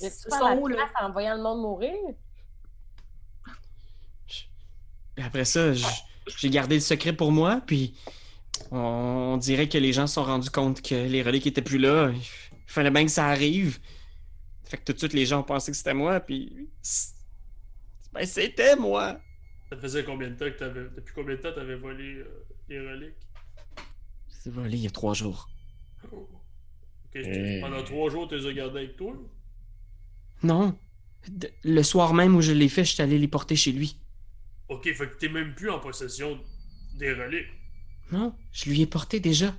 [0.00, 0.88] J'ai Ce pas sont la où, là?
[1.00, 1.92] en voyant le monde mourir?
[5.18, 7.92] Puis après ça, j'ai gardé le secret pour moi, puis
[8.70, 11.78] on, on dirait que les gens se sont rendus compte que les reliques étaient plus
[11.78, 12.12] là.
[12.12, 12.22] Il
[12.68, 13.80] fallait bien que ça arrive.
[14.62, 16.68] Fait que tout de suite, les gens ont pensé que c'était moi, puis...
[18.12, 19.18] Ben, c'était moi!
[19.70, 20.84] Ça faisait combien de temps que t'avais.
[20.94, 23.16] Depuis combien de temps t'avais volé euh, les reliques?
[24.28, 25.48] C'est volé il y a trois jours.
[26.12, 26.28] Oh.
[27.06, 29.14] Ok, te- pendant trois jours, tu les as gardés avec toi?
[30.44, 30.78] Non.
[31.64, 33.96] Le soir même où je l'ai fait, je suis allé les porter chez lui.
[34.68, 36.38] Ok, fait que t'es même plus en possession
[36.98, 37.46] des reliques.
[38.12, 39.54] Non, je lui ai porté déjà.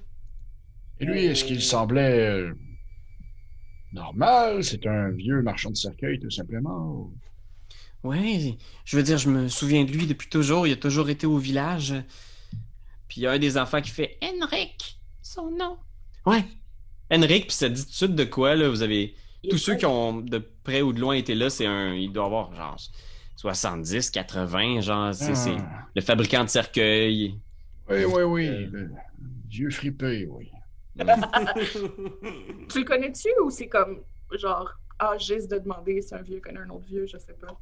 [1.00, 2.54] Et lui, est-ce qu'il semblait euh,
[3.94, 4.64] normal?
[4.64, 6.92] C'est un vieux marchand de cercueil, tout simplement?
[6.92, 7.14] ou-
[8.04, 10.66] Ouais, je veux dire, je me souviens de lui depuis toujours.
[10.68, 11.94] Il a toujours été au village.
[13.10, 15.78] Puis il y a un des enfants qui fait Henrik, son nom.
[16.26, 16.46] Ouais,
[17.12, 18.70] Henrik, puis ça dit tout de suite de quoi, là?
[18.70, 19.16] Vous avez.
[19.50, 21.94] Tous ceux qui ont de près ou de loin été là, c'est un.
[21.94, 22.78] Il doit avoir genre
[23.44, 25.14] 70, 80, genre.
[25.14, 25.88] C'est c'est Ah.
[25.96, 27.40] le fabricant de cercueil.
[27.90, 28.66] Oui, oui, oui.
[28.66, 28.92] Le
[29.50, 30.52] vieux fripé, oui.
[30.98, 34.02] Tu le connais-tu ou c'est comme,
[34.38, 37.58] genre, ah, juste de demander si un vieux connaît un autre vieux, je sais pas.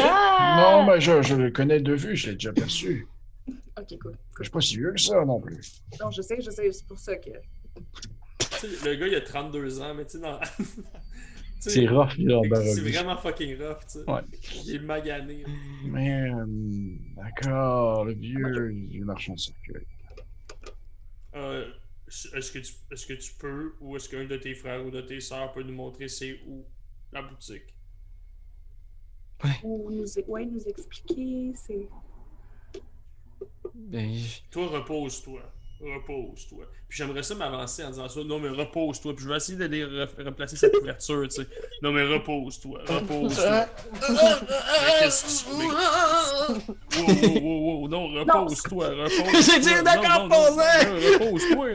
[0.00, 0.56] Ah!
[0.60, 3.08] Non, mais je, je le connais de vue, je l'ai déjà perçu.
[3.76, 4.16] Ok, cool.
[4.38, 5.60] Je suis pas si vieux que ça non plus.
[6.00, 7.30] Non, je sais, je sais, c'est pour ça que.
[8.84, 10.38] Le gars, il a 32 ans, mais tu sais, dans.
[11.60, 14.10] C'est rough, il est en C'est vraiment fucking rough, tu sais.
[14.10, 14.20] Ouais.
[14.64, 15.44] Il est magané.
[15.44, 16.46] Euh,
[17.16, 19.86] d'accord, le vieux, de cercueil.
[21.34, 21.68] Euh,
[22.06, 25.00] est-ce que, tu, est-ce que tu peux, ou est-ce qu'un de tes frères ou de
[25.00, 26.64] tes sœurs peut nous montrer c'est où
[27.12, 27.74] la boutique?
[29.62, 31.88] Ou nous, ouais, nous expliquer, c'est.
[33.74, 34.16] Ben,
[34.50, 35.42] Toi, repose-toi.
[35.80, 36.64] Repose-toi.
[36.88, 38.20] Puis j'aimerais ça m'avancer en disant ça.
[38.24, 39.14] Non, mais repose-toi.
[39.14, 41.46] Puis je vais essayer d'aller re- replacer cette couverture, tu sais.
[41.82, 42.80] Non, mais repose-toi.
[42.86, 43.66] Repose-toi.
[44.08, 45.08] Mais
[46.98, 47.88] Wow, wow, wow.
[47.88, 48.88] Non, repose-toi.
[48.88, 49.40] Repose-toi.
[49.40, 51.14] J'ai dit d'accord, posez.
[51.14, 51.74] Repose-toi.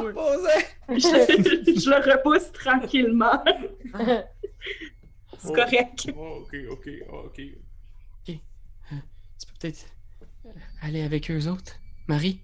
[0.00, 0.50] Repose-toi.
[0.90, 3.42] je, je le repousse tranquillement.
[5.40, 5.52] C'est Oh.
[5.52, 6.06] correct.
[6.16, 7.34] Oh, ok, ok, oh, ok.
[7.36, 8.32] tu
[9.46, 9.86] peux peut-être
[10.46, 10.50] euh,
[10.82, 11.76] aller avec eux autres,
[12.08, 12.40] Marie?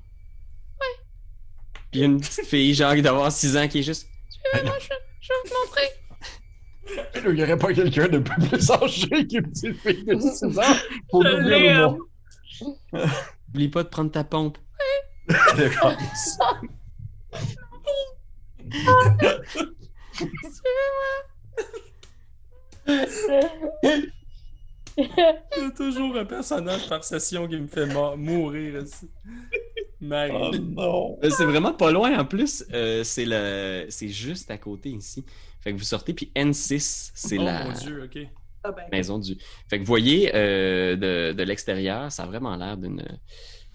[1.95, 4.09] Puis il y a une petite fille, genre, d'avoir 6 ans qui est juste.
[4.53, 4.73] Je vais, je,
[5.21, 5.89] je vais te montrer.
[7.25, 10.75] Il n'y aurait pas quelqu'un de peu plus âgé qu'une petite fille de 6 ans
[11.09, 11.97] pour le.
[13.49, 14.59] Oublie pas de prendre ta pompe.
[15.29, 15.93] D'accord.
[24.97, 29.11] Il y a toujours un personnage par session qui me fait mo- mourir aussi.
[30.05, 30.33] Marie.
[30.35, 31.19] Oh non.
[31.23, 32.65] Euh, C'est vraiment pas loin en plus.
[32.73, 35.25] Euh, c'est le, c'est juste à côté ici.
[35.61, 38.27] Fait que vous sortez puis N6, c'est oh la mon dieu, ok.
[38.65, 39.37] Ah ben, maison du.
[39.69, 43.05] Fait que vous voyez euh, de, de l'extérieur, ça a vraiment l'air d'une.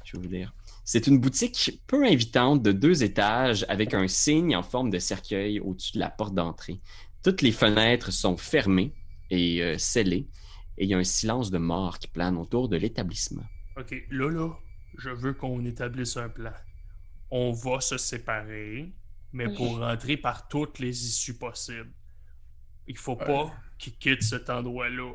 [0.03, 0.53] Je vais vous dire.
[0.85, 5.59] C'est une boutique peu invitante de deux étages avec un signe en forme de cercueil
[5.59, 6.79] au-dessus de la porte d'entrée.
[7.23, 8.93] Toutes les fenêtres sont fermées
[9.29, 10.27] et euh, scellées
[10.79, 13.43] et il y a un silence de mort qui plane autour de l'établissement.
[13.77, 14.49] Ok, là, là,
[14.99, 16.53] je veux qu'on établisse un plan.
[17.31, 18.91] On va se séparer,
[19.31, 21.91] mais pour rentrer par toutes les issues possibles.
[22.87, 25.13] Il faut pas qu'ils quittent cet endroit-là.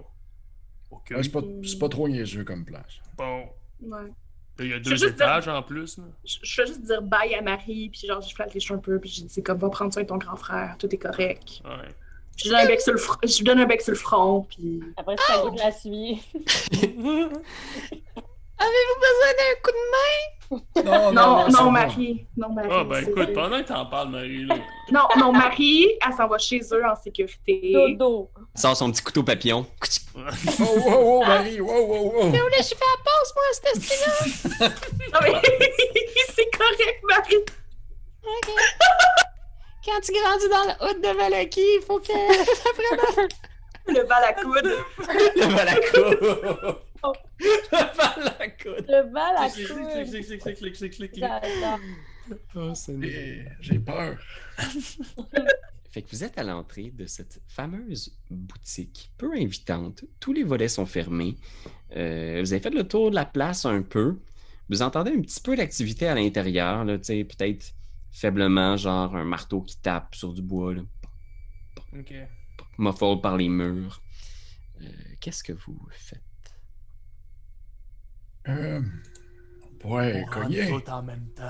[0.90, 1.10] Ok?
[1.10, 3.00] Ouais, c'est pas, c'est pas trop niaiseux comme place.
[3.16, 3.48] Bon.
[3.82, 4.12] ouais.
[4.56, 5.98] Là, il y a deux étages en plus.
[5.98, 6.04] Là.
[6.24, 8.82] Je, je vais juste dire bye à Marie, puis genre, je flatte les cheveux un
[8.82, 10.98] peu, puis je dis, c'est comme, va prendre soin de ton grand frère, tout est
[10.98, 11.60] correct.
[11.64, 11.92] Ouais.
[12.36, 14.42] Je donne un bec sur le, fr- je lui donne un bec sur le front,
[14.48, 14.80] puis.
[14.96, 16.22] Après, ça goûte la suie.
[18.64, 20.20] Avez-vous besoin d'un coup de main?
[20.84, 21.70] Non, Non, non, va.
[21.70, 22.26] Marie.
[22.36, 22.68] Non, Marie.
[22.70, 24.56] Ah, ben c'est- écoute, pendant que t'en parles, Marie, là.
[24.92, 27.72] Non, non, Marie, elle s'en va chez eux en sécurité.
[27.72, 28.30] Dodo.
[28.54, 29.66] Sort son petit couteau papillon.
[30.16, 30.20] Oh,
[30.60, 32.30] oh, oh, Marie, wow, wow, wow.
[32.32, 34.70] là, je fais la pause, moi, style
[35.12, 35.32] Non, mais
[36.36, 37.44] c'est correct, Marie.
[38.22, 38.50] OK.
[39.84, 42.12] Quand tu grandis dans la haute de Valaki, il faut que.
[43.86, 44.72] Le bal à coude.
[45.36, 46.04] Le Valaco.
[47.02, 48.70] Le Valaco.
[48.88, 50.10] Le bal à Clic, clic, coude.
[50.10, 51.24] clic, clic, clic, clic, clic.
[52.54, 52.72] Oh,
[53.60, 54.16] J'ai peur.
[55.90, 60.04] Fait que vous êtes à l'entrée de cette fameuse boutique peu invitante.
[60.18, 61.36] Tous les volets sont fermés.
[61.94, 64.18] Euh, vous avez fait le tour de la place un peu.
[64.70, 67.74] Vous entendez un petit peu d'activité à l'intérieur, là, tu sais, peut-être
[68.10, 70.80] faiblement, genre un marteau qui tape sur du bois, là,
[71.96, 72.12] Ok.
[72.78, 74.00] Muffled par les murs.
[74.82, 74.86] Euh,
[75.20, 76.20] Qu'est-ce que vous faites?
[78.48, 78.80] Euh,
[79.62, 80.68] on pourrait On cogner.
[80.68, 81.42] tout en même temps.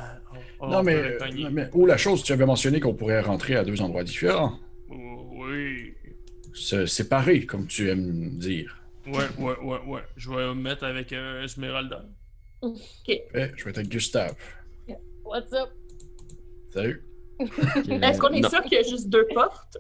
[0.60, 3.56] On- on Non, mais, non, mais- Ou la chose, tu avais mentionné qu'on pourrait rentrer
[3.56, 4.58] à deux endroits différents.
[4.90, 5.94] Oh, Oui.
[6.52, 8.80] Se séparer, comme tu aimes dire.
[9.06, 10.02] Ouais, ouais, ouais, ouais.
[10.16, 12.04] Je vais me mettre avec euh, Esmeralda.
[13.08, 14.36] Eh, je vais être avec Gustave.
[15.24, 15.70] What's up?
[16.72, 17.02] Salut.
[17.40, 18.48] Est-ce qu'on est Non.
[18.48, 19.76] sûr qu'il y a juste deux portes?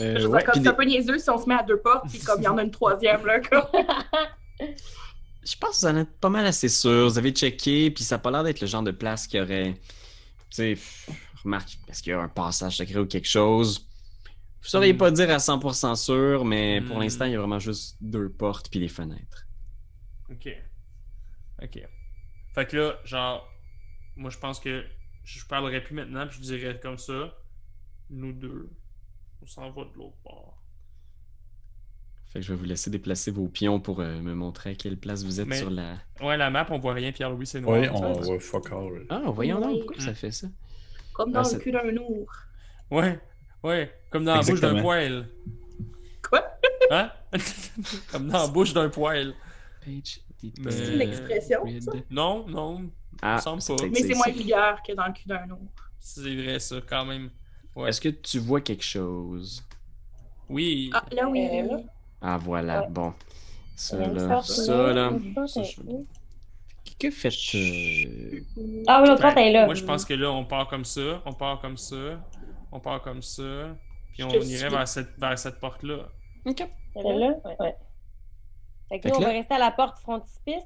[0.00, 2.08] Euh, Je ouais, comme c'est un peu niaiseux si on se met à deux portes,
[2.08, 3.62] puis comme il y en a une troisième, là, comme...
[5.42, 7.08] Je pense que vous en êtes pas mal assez sûr.
[7.08, 9.74] Vous avez checké, puis ça n'a pas l'air d'être le genre de place qui aurait.
[10.50, 10.78] Tu sais,
[11.44, 13.86] remarque, est-ce qu'il y a un passage secret ou quelque chose?
[14.62, 14.98] Vous sauriez Hmm.
[14.98, 17.00] pas dire à 100% sûr, mais pour Hmm.
[17.00, 19.46] l'instant, il y a vraiment juste deux portes puis des fenêtres.
[20.30, 20.48] Ok.
[21.62, 21.78] Ok.
[22.54, 23.48] Fait que là, genre,
[24.16, 24.84] moi je pense que
[25.24, 27.34] je parlerai plus maintenant, puis je dirais comme ça,
[28.10, 28.68] nous deux,
[29.42, 30.56] on s'en va de l'autre bord.
[32.32, 34.96] Fait que je vais vous laisser déplacer vos pions pour euh, me montrer à quelle
[34.96, 35.96] place vous êtes Mais- sur la.
[36.20, 37.80] Ouais, la map, on voit rien, Pierre-Louis, c'est noir.
[37.80, 37.92] Oui, ça.
[37.94, 39.04] on va fuck all.
[39.08, 39.78] Ah, voyons donc, Oui.
[39.84, 40.46] pourquoi ça fait ça?
[41.12, 42.32] Comme dans Ah, le c'est- cul d'un ours.
[42.90, 43.18] Ouais,
[43.64, 45.28] ouais, comme dans la bouche d'un poêle.
[46.28, 46.44] Quoi?
[46.92, 47.10] Hein?
[48.12, 49.34] comme dans la bouche d'un poêle.
[49.84, 50.20] Page
[50.58, 51.92] Mais- C'est une expression, ça?
[52.10, 52.90] Non, non,
[53.22, 53.86] Ah, me semble pas.
[53.88, 55.60] Mais c'est moins vulgaire que dans le cul d'un ours.
[55.98, 57.30] c'est vrai ça, quand même.
[57.76, 57.88] Ouais.
[57.88, 59.62] Est-ce que tu vois quelque chose?
[60.48, 60.90] Oui.
[60.92, 61.48] Ah, là, oui.
[61.50, 61.76] Euh, là.
[62.20, 62.88] Ah, voilà, Ouais.
[62.90, 63.14] bon.
[63.76, 65.10] Ça, là, ça, là.
[65.46, 65.80] ça, je-.
[66.98, 67.32] Que faites
[68.86, 69.64] Ah oui, l'autre porte est là.
[69.64, 72.20] Moi, je pense que là, on part comme ça, on part comme ça,
[72.72, 73.74] on part comme ça,
[74.12, 76.08] puis on irait vers cette, vers cette porte-là.
[76.44, 76.62] Ok.
[76.96, 77.34] Elle est là?
[77.58, 77.74] Ouais.
[78.90, 80.64] Fait que Fait nous, que on va rester à la porte frontispice.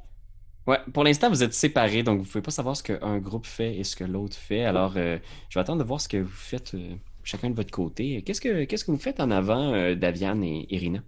[0.66, 3.76] Ouais, pour l'instant, vous êtes séparés, donc vous pouvez pas savoir ce qu'un groupe fait
[3.76, 4.64] et ce que l'autre fait.
[4.64, 5.18] Alors, euh,
[5.50, 8.22] je vais attendre de voir ce que vous faites euh, chacun de votre côté.
[8.22, 11.02] Qu'est-ce que qu'est-ce que vous faites en avant, euh, Daviane et Irina?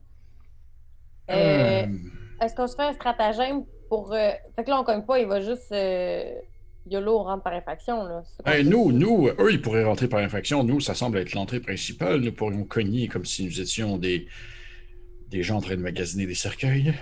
[1.30, 1.86] Euh, Euh,
[2.40, 4.12] Est-ce qu'on se fait un stratagème pour.
[4.12, 5.72] euh, Fait que là, on cogne pas, il va juste.
[5.72, 6.34] euh,
[6.88, 8.22] YOLO, on rentre par infraction, là.
[8.44, 10.62] Ben, nous, nous, eux, ils pourraient rentrer par infraction.
[10.62, 12.20] Nous, ça semble être l'entrée principale.
[12.20, 14.28] Nous pourrions cogner comme si nous étions des,
[15.28, 16.94] des gens en train de magasiner des cercueils.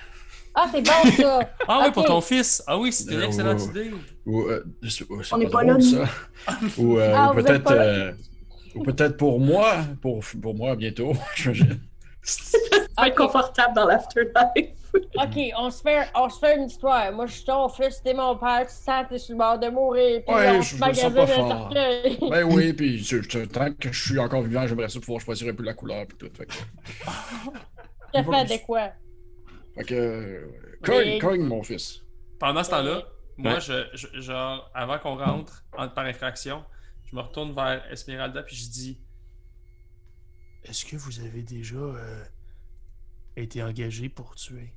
[0.55, 1.41] Ah, c'est bon, ça!
[1.69, 2.63] Ah oui, pour ton fils!
[2.67, 3.91] Ah oui, c'est une Euh, excellente idée!
[4.27, 6.05] Ou, euh, c'est- c'est On n'est pas là, ça.
[6.79, 7.83] ou euh, Ah, ou peut-être pas là.
[7.83, 8.13] euh,
[8.75, 11.81] ou peut-être pour moi, pour, pour moi bientôt, j'imagine.
[12.97, 13.15] Être Ok.
[13.17, 14.71] confortable dans l'afterlife.
[15.17, 17.13] Ok, on se, fait, on se fait une histoire.
[17.13, 19.69] Moi, je suis ton fils, t'es mon père, tu sens, t'es sur le bord de
[19.69, 20.23] mourir.
[20.25, 21.71] Puis Ouais, on je se me sens magasine pas fort.
[22.31, 25.49] Ben oui, puis je- je- tant que je suis encore vivant, j'aimerais ça pouvoir choisir
[25.53, 26.29] un peu la couleur puis tout.
[26.37, 26.53] Fait que,
[28.13, 28.89] T'as fait de quoi?
[29.77, 32.03] Fait que euh, cogne, Mais- cogne, mon fils.
[32.39, 33.03] Pendant ce temps-là,
[33.37, 33.61] moi, Ouais.
[33.61, 36.65] je, je- genre, avant qu'on rentre en- par infraction,
[37.05, 39.01] je me retourne vers Esmeralda puis je dis
[40.65, 42.25] Est-ce que vous avez déjà euh,
[43.37, 44.73] été engagé pour tuer?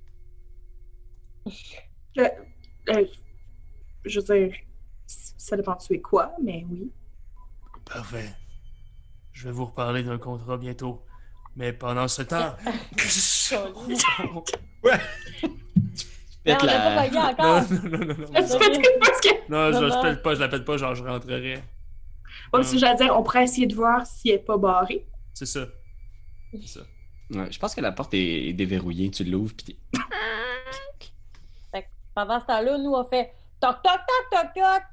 [2.17, 2.27] Euh,
[2.89, 3.05] euh,
[4.05, 4.57] je veux dire,
[5.05, 6.91] ça dépend de tu es quoi, mais oui.
[7.85, 8.33] Parfait.
[9.31, 11.05] Je vais vous reparler d'un contrat bientôt.
[11.57, 12.55] Mais pendant ce temps.
[16.45, 17.61] Mais Faites on n'a la- pas payé non, encore.
[17.69, 18.15] non, non, non, non.
[18.15, 19.29] Que tu parce que.
[19.51, 20.01] Non, je, Non, je non.
[20.01, 21.55] pète pas, je la pète pas, genre je rentrerai.
[21.55, 21.61] Ouais,
[22.51, 25.05] parce que j'allais dire, on pourrait essayer de voir si elle n'est pas barrée.
[25.33, 25.65] C'est ça.
[26.53, 26.79] C'est ça.
[27.31, 29.11] Ouais, je pense que la porte est, est déverrouillée.
[29.11, 29.77] Tu l'ouvres, puis t'es-
[32.15, 34.83] Pendant ce temps-là, nous, on fait toc, toc, toc, toc, toc.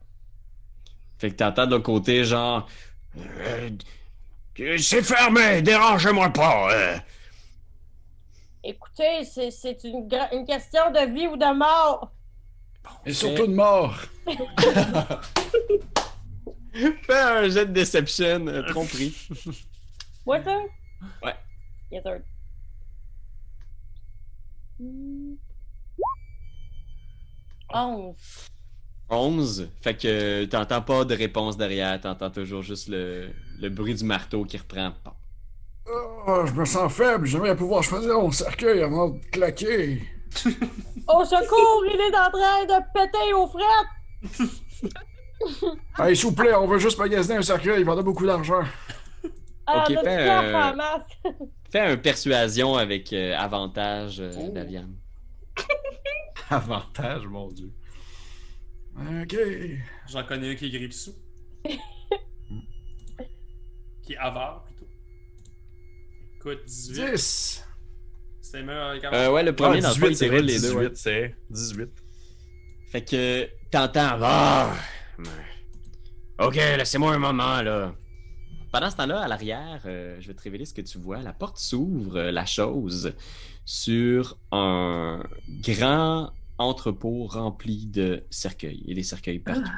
[1.19, 2.69] Fait que t'entends de l'autre côté, genre.
[4.57, 6.73] C'est fermé, dérangez-moi pas.
[6.73, 6.99] euh.
[8.63, 12.13] Écoutez, c'est- c'est une, une question de vie ou de mort.
[13.05, 13.97] Et surtout de mort.
[17.03, 19.15] Fais un jet de deception, euh, tromperie.
[20.43, 20.59] Ça?
[21.23, 21.35] Ouais.
[21.91, 22.21] Yes, sir.
[24.81, 25.35] Hmm.
[29.11, 29.61] Onze.
[29.63, 29.69] 11.
[29.81, 33.29] Fait que t'entends pas de réponse derrière, t'entends toujours juste le,
[33.61, 34.93] le bruit du marteau qui reprend.
[36.27, 40.03] Oh, je me sens faible, j'aimerais pouvoir choisir mon cercueil avant de claquer.
[41.07, 44.91] Au secours, il est en train de péter aux frettes.
[45.99, 48.63] Hey, s'il vous plaît, on veut juste magasiner un cercueil, il vendait beaucoup d'argent.
[49.67, 51.03] Ah, Ok, fais, euh, masse.
[51.71, 54.49] Fais un persuasion avec euh, avantage, euh, Oh.
[54.55, 54.95] Daviane.
[56.51, 57.71] Avantage, mon dieu.
[58.97, 59.37] Ok.
[60.09, 61.15] J'en connais un qui est grippe-sous.
[64.03, 64.87] qui est avare plutôt.
[66.37, 66.95] Écoute, 18.
[66.95, 67.15] 10.
[67.17, 67.65] C'est
[68.41, 70.69] C'était meilleur quand Euh, ouais, le premier, dans le fond, il les deux.
[70.69, 70.91] 18, ouais.
[70.95, 71.89] c'est 18.
[72.89, 74.19] Fait que t'entends.
[74.23, 74.75] Ah!
[76.39, 77.95] Ok, laissez-moi un moment là.
[78.73, 81.23] Pendant ce temps-là, à l'arrière, euh, je vais te révéler ce que tu vois.
[81.23, 83.13] La porte s'ouvre, euh, la chose,
[83.65, 89.71] sur un grand entrepôt rempli de cercueils et des cercueils partout.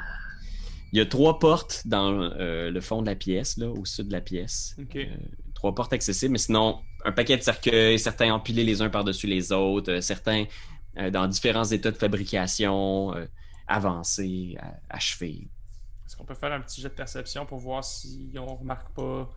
[0.93, 4.07] Il y a trois portes dans euh, le fond de la pièce, là, au sud
[4.07, 4.75] de la pièce.
[4.95, 5.05] Euh,
[5.53, 9.51] trois portes accessibles, mais sinon, un paquet de cercueils, certains empilés les uns par-dessus les
[9.51, 10.45] autres, euh, certains
[10.97, 13.25] euh, dans différents états de fabrication, euh,
[13.67, 14.55] avancés,
[14.89, 15.49] achevés.
[16.05, 19.29] Est-ce qu'on peut faire un petit jet de perception pour voir si on remarque pas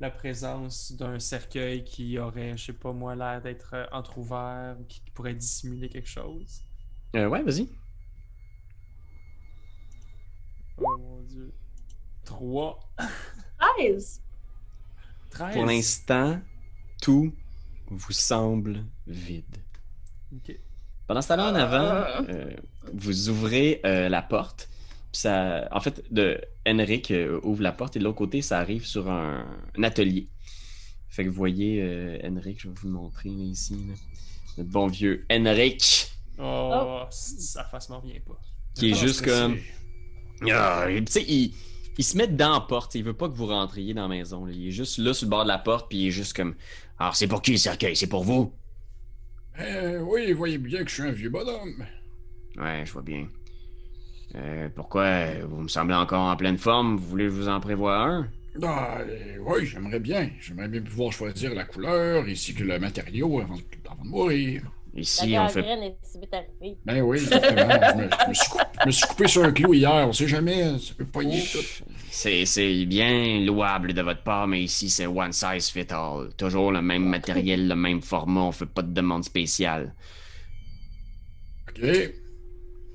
[0.00, 4.84] la présence d'un cercueil qui aurait, je sais pas moi, l'air d'être euh, entrouvert ou
[4.84, 6.62] qui pourrait dissimuler quelque chose?
[7.16, 7.68] Euh, ouais, vas-y.
[10.76, 11.52] Oh mon dieu.
[12.24, 12.78] 3.
[13.78, 14.22] 13!
[15.30, 15.54] 13.
[15.54, 16.40] Pour l'instant,
[17.02, 17.32] tout
[17.90, 19.56] vous semble vide.
[20.32, 20.56] Ok.
[21.06, 22.50] Pendant ce temps-là, en avant, euh,
[22.92, 24.68] vous ouvrez euh, la porte.
[25.12, 28.58] Puis ça, en fait, de, Henrik euh, ouvre la porte et de l'autre côté, ça
[28.58, 30.28] arrive sur un, un atelier.
[31.08, 33.74] Fait que vous voyez, euh, Henrik, je vais vous le montrer là, ici.
[33.88, 33.94] là.
[34.58, 38.38] Notre bon vieux Henrik, Oh, c- sa face m'en vient pas.
[38.74, 39.56] qui est juste comme.
[40.52, 41.52] Ah, tu sais, il,
[41.96, 42.94] il se met dans la porte.
[42.94, 44.44] Il veut pas que vous rentriez dans la maison.
[44.44, 44.52] là.
[44.54, 46.54] Il est juste là sur le bord de la porte, puis il est juste comme.
[46.98, 47.96] Alors, c'est pour qui le cercueil?
[47.96, 48.52] C'est pour vous
[49.58, 51.84] Euh, oui, vous voyez bien que je suis un vieux bonhomme.
[52.56, 53.28] Ouais, je vois bien.
[54.34, 55.24] Euh, pourquoi?
[55.48, 58.28] Vous me semblez encore en pleine forme Vous voulez que je vous en prévoir un?
[58.62, 60.30] Ah, euh, oui, j'aimerais bien.
[60.40, 63.54] J'aimerais bien pouvoir choisir la couleur ainsi que le matériau avant,
[63.88, 64.62] avant de mourir.
[64.94, 65.60] La Ici, on fait.
[65.60, 66.76] est si vite arrivée.
[66.84, 67.68] Ben oui, exactement.
[67.92, 70.08] je, me, je me suis coupé, je me suis coupé sur un clou hier.
[70.08, 71.58] On sait jamais, ça peut poigner tout.
[72.10, 76.30] C'est, c'est bien louable de votre part, mais ici, c'est one size fit all.
[76.36, 79.94] Toujours le même matériel, le même format, on fait pas de demande spéciale.
[81.68, 81.84] OK.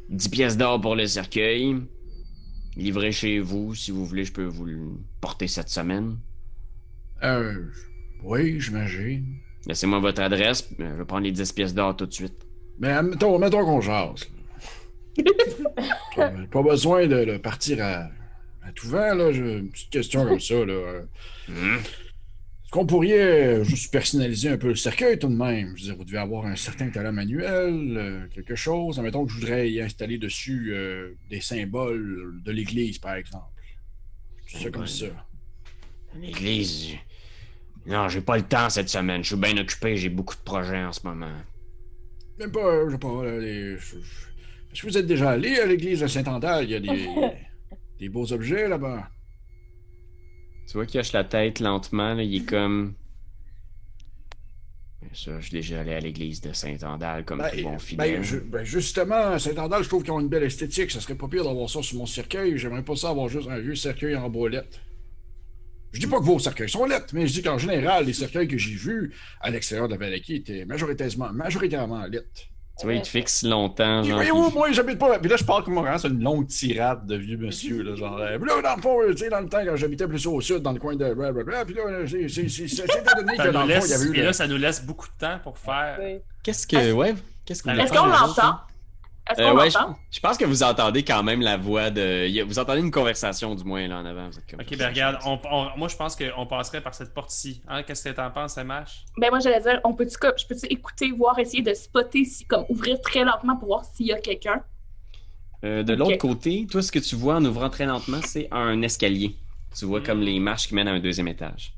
[0.09, 1.75] 10 pièces d'or pour le cercueil.
[2.75, 4.79] Livré chez vous, si vous voulez, je peux vous le
[5.21, 6.17] porter cette semaine.
[7.23, 7.65] Euh,
[8.23, 9.25] oui, j'imagine.
[9.67, 12.45] Laissez-moi votre adresse, euh, je vais prendre les 10 pièces d'or tout de suite.
[12.79, 14.27] Mais mettons, mettons qu'on jase.
[16.15, 18.09] pas, besoin de, de partir à,
[18.63, 19.31] à tout vent, là.
[19.31, 21.01] J'ai une petite question comme ça, là.
[21.47, 22.02] Est-ce
[22.73, 23.11] qu'on pourrait
[23.59, 25.73] euh, juste personnaliser un peu le cercueil tout de même?
[25.77, 28.97] Je veux dire, vous devez avoir un certain talent manuel, euh, quelque chose.
[28.97, 33.45] Admettons que je voudrais y installer dessus euh, des symboles de l'Église, par exemple.
[34.47, 35.05] C'est ça comme ça.
[36.19, 36.89] L'église.
[37.85, 39.23] je- Non, j'ai pas le temps cette semaine.
[39.23, 41.29] Je suis bien occupé, j'ai beaucoup de projets en ce moment.
[42.39, 43.73] Même pas, euh, je sais pas, les...
[43.73, 46.63] Est-ce que vous êtes déjà allé à l'église de Saint-Andal?
[46.63, 47.07] Il y a des,
[47.99, 49.07] des beaux objets là-bas.
[50.67, 52.93] Tu vois qu'il hoche la tête lentement, là, il est comme.
[55.13, 58.13] Ça, je suis déjà allé à l'église de Saint-Andal comme tout bon Ben, fidèle.
[58.15, 60.89] ben, je- ben, justement, Saint-Andal, je trouve qu'ils ont une belle esthétique.
[60.89, 62.57] Ça serait pas pire d'avoir ça sur mon cercueil.
[62.57, 64.79] J'aimerais pas ça avoir juste un vieux cercueil en bois lettre.
[65.91, 68.47] Je dis pas que vos cercueils sont lettres, mais je dis qu'en général, les cercueils
[68.47, 72.49] que j'ai vus à l'extérieur de la Valaki étaient majoritairement, majoritairement lettres.
[72.83, 74.03] Tu vois, il te fixe longtemps.
[74.03, 75.17] Genre, voyez-vous, puis- moi, j'habite pas.
[75.19, 78.17] Puis là, je parle comme vraiment c'est une longue tirade de vieux monsieur, là, genre.
[78.19, 80.39] euh, Puis là, dans le fond, tu sais, dans le temps, quand j'habitais plus au
[80.41, 83.43] sud, dans le coin de blablabla, puis là, c'est c'est- c'est- c'est étant donné Ça
[83.43, 84.57] que nous dans le fond, il y laisse, avait eu et le- là, ça nous
[84.57, 85.97] laisse beaucoup de temps pour faire.
[86.01, 86.17] Oui.
[86.43, 86.91] Qu'est-ce que.
[86.91, 87.15] Ouais,
[87.45, 88.59] qu'est-ce Est-ce qu'on l'entend?
[89.39, 89.69] Euh, ouais,
[90.11, 92.43] je, pense que vous entendez quand même la voix de.
[92.43, 94.27] Vous entendez une conversation du moins là en avant.
[94.29, 97.13] Vous êtes comme- Ok, ben regarde, on- on- moi je pense qu'on passerait par cette
[97.13, 97.61] porte-ci.
[97.69, 97.83] Hein?
[97.83, 99.05] Qu'est-ce que t'en penses, MH?
[99.17, 102.65] Ben moi j'allais dire, on peut je peux écouter, voir, essayer de spotter, si, comme
[102.67, 104.61] ouvrir très lentement pour voir s'il y a quelqu'un?
[105.63, 108.81] Euh, de l'autre côté, toi, ce que tu vois en ouvrant très lentement, c'est un
[108.81, 109.37] escalier.
[109.77, 110.03] Tu vois Mm.
[110.03, 111.73] comme les marches qui mènent à un deuxième étage.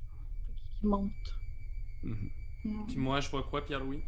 [0.82, 1.12] qui monte.
[2.04, 2.30] Mhm.
[2.66, 2.86] Hmm.
[2.88, 4.02] Puis moi, je vois quoi, Pierre-Louis?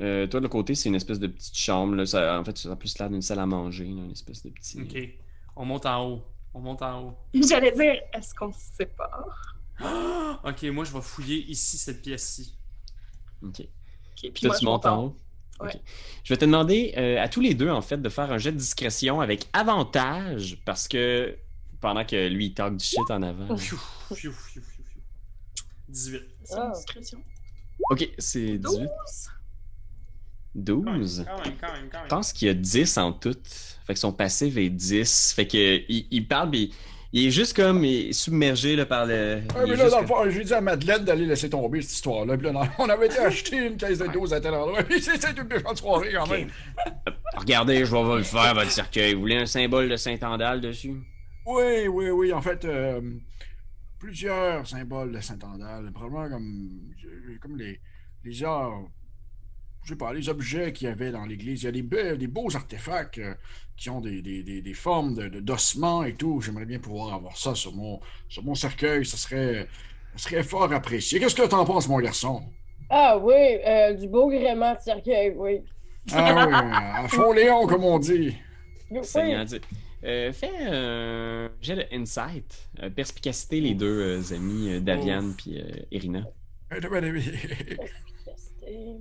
[0.00, 1.94] Euh, toi, de l'autre côté, c'est une espèce de petite chambre.
[1.94, 2.06] Là.
[2.06, 3.84] Ça, en fait, ça a plus l'air d'une salle à manger.
[3.84, 4.80] là, une espèce de petit.
[4.80, 5.08] Ok.
[5.56, 6.22] On monte en haut.
[6.54, 7.18] On monte en haut.
[7.34, 9.56] J'allais dire, est-ce qu'on se sépare?
[10.44, 12.56] ok, moi je vais fouiller ici, cette pièce-ci.
[13.42, 13.60] Ok.
[13.60, 15.16] Ok, puis toi, moi, tu je montes monte en haut?
[15.60, 15.74] Ouais.
[15.74, 15.80] Ok.
[16.24, 18.52] Je vais te demander euh, à tous les deux, en fait, de faire un jet
[18.52, 21.36] de discrétion avec avantage parce que
[21.80, 23.56] pendant que lui, il talk du shit en avant.
[23.56, 23.78] Fiou,
[24.14, 24.32] fiou.
[25.88, 26.22] 18.
[26.44, 27.22] C'est une discrétion.
[27.90, 28.88] Ok, c'est 18.
[30.54, 30.84] 12?
[30.84, 31.24] 12.
[31.26, 32.04] Quand même, quand même, quand même.
[32.04, 33.36] Je pense qu'il y a 10 en tout.
[33.86, 35.32] Fait que son passif est 10.
[35.34, 35.56] Fait que
[35.88, 36.68] il, il parle, mais
[37.14, 39.36] il est juste comme il est submergé là, par le.
[39.54, 41.92] Ouais, il mais là, dans le fond, j'ai dit à Madeleine d'aller laisser tomber cette
[41.92, 42.36] histoire-là.
[42.36, 44.82] Puis là, dans- on avait été acheter une caisse de 12 à tel endroit.
[44.82, 46.48] Puis c'est c'est une méchante soirée quand même.
[47.36, 49.14] Regardez, je vais vous le faire, votre cercueil.
[49.14, 50.94] Vous voulez un symbole de Saint-Andal dessus?
[51.46, 52.32] Oui, oui, oui.
[52.32, 53.00] En fait, euh,
[53.98, 55.90] plusieurs symboles de Saint-Andal.
[55.92, 56.70] Probablement comme,
[57.40, 57.80] comme les,
[58.24, 58.88] les genres
[59.84, 61.62] je sais pas, les objets qu'il y avait dans l'église.
[61.62, 63.34] Il y a des, beaux artefacts euh,
[63.76, 66.40] qui ont des, formes de, d'ossements et tout.
[66.40, 68.00] J'aimerais bien pouvoir avoir ça sur mon,
[68.54, 69.04] cercueil.
[69.04, 69.66] Ça serait,
[70.44, 71.18] fort apprécié.
[71.18, 72.42] Qu'est-ce que t'en penses, mon garçon?
[72.90, 75.62] Ah oui, euh, du beau gréement de cercueil, oui.
[76.12, 78.36] Ah oui, à fond Léon, comme on dit.
[79.02, 79.60] C'est bien dit.
[80.04, 85.34] Euh, fais un j'ai de insight, perspicacité, les deux amis, Daviane oh.
[85.36, 85.62] puis
[85.92, 86.24] Irina.
[86.74, 88.98] Eh, perspicacité.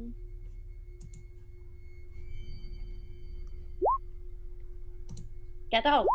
[5.72, 6.05] 14.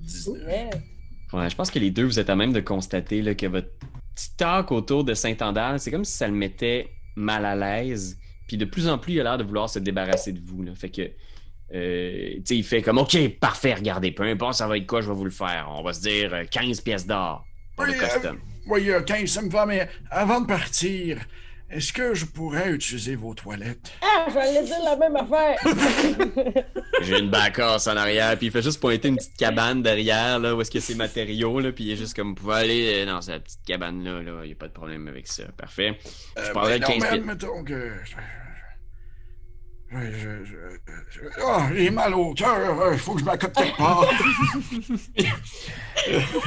[0.00, 0.74] 19.
[1.32, 1.50] Ouais.
[1.50, 3.68] je pense que les deux, vous êtes à même de constater là, que votre
[4.14, 8.18] petit talk autour de Saint-Andal, c'est comme si ça le mettait mal à l'aise.
[8.46, 10.62] Puis de plus en plus, il a l'air de vouloir se débarrasser de vous.
[10.62, 10.74] Là.
[10.74, 11.02] Fait que,
[11.74, 15.02] euh, tu sais, il fait comme, OK, parfait, regardez, peu importe ça va être quoi,
[15.02, 15.68] je vais vous le faire.
[15.76, 17.44] On va se dire euh, 15 pièces d'or
[17.76, 18.36] pour oui, le custom.
[18.36, 21.18] Euh, oui, euh, 15, ça me va, mais avant de partir,
[21.70, 23.92] est-ce que je pourrais utiliser vos toilettes?
[24.02, 25.58] Ah, j'allais dire la même affaire.
[27.02, 30.54] J'ai une bacasse en arrière, puis il fait juste pointer une petite cabane derrière, là,
[30.56, 33.06] où est-ce que c'est matériaux, là, puis il est juste comme, vous pouvez aller euh,
[33.06, 35.44] dans cette petite cabane-là, là, il n'y a pas de problème avec ça.
[35.56, 35.98] Parfait.
[36.36, 37.18] Je Euh, parlerai de ben non, 15 mais pieds.
[37.20, 37.92] admettons que...
[39.90, 40.54] Je, je, je,
[41.10, 44.06] je- Ah, j'ai mal au cœur, il faut que je m'accote quelque part.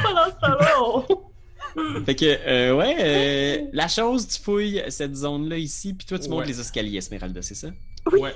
[0.04, 1.31] Pendant ce
[2.06, 6.30] Fait que, euh, ouais, euh, la chose, tu fouilles cette zone-là ici, puis toi, tu
[6.30, 6.48] montes Ouais.
[6.48, 7.70] les escaliers, Esmeralda, c'est ça?
[8.12, 8.34] Ouais.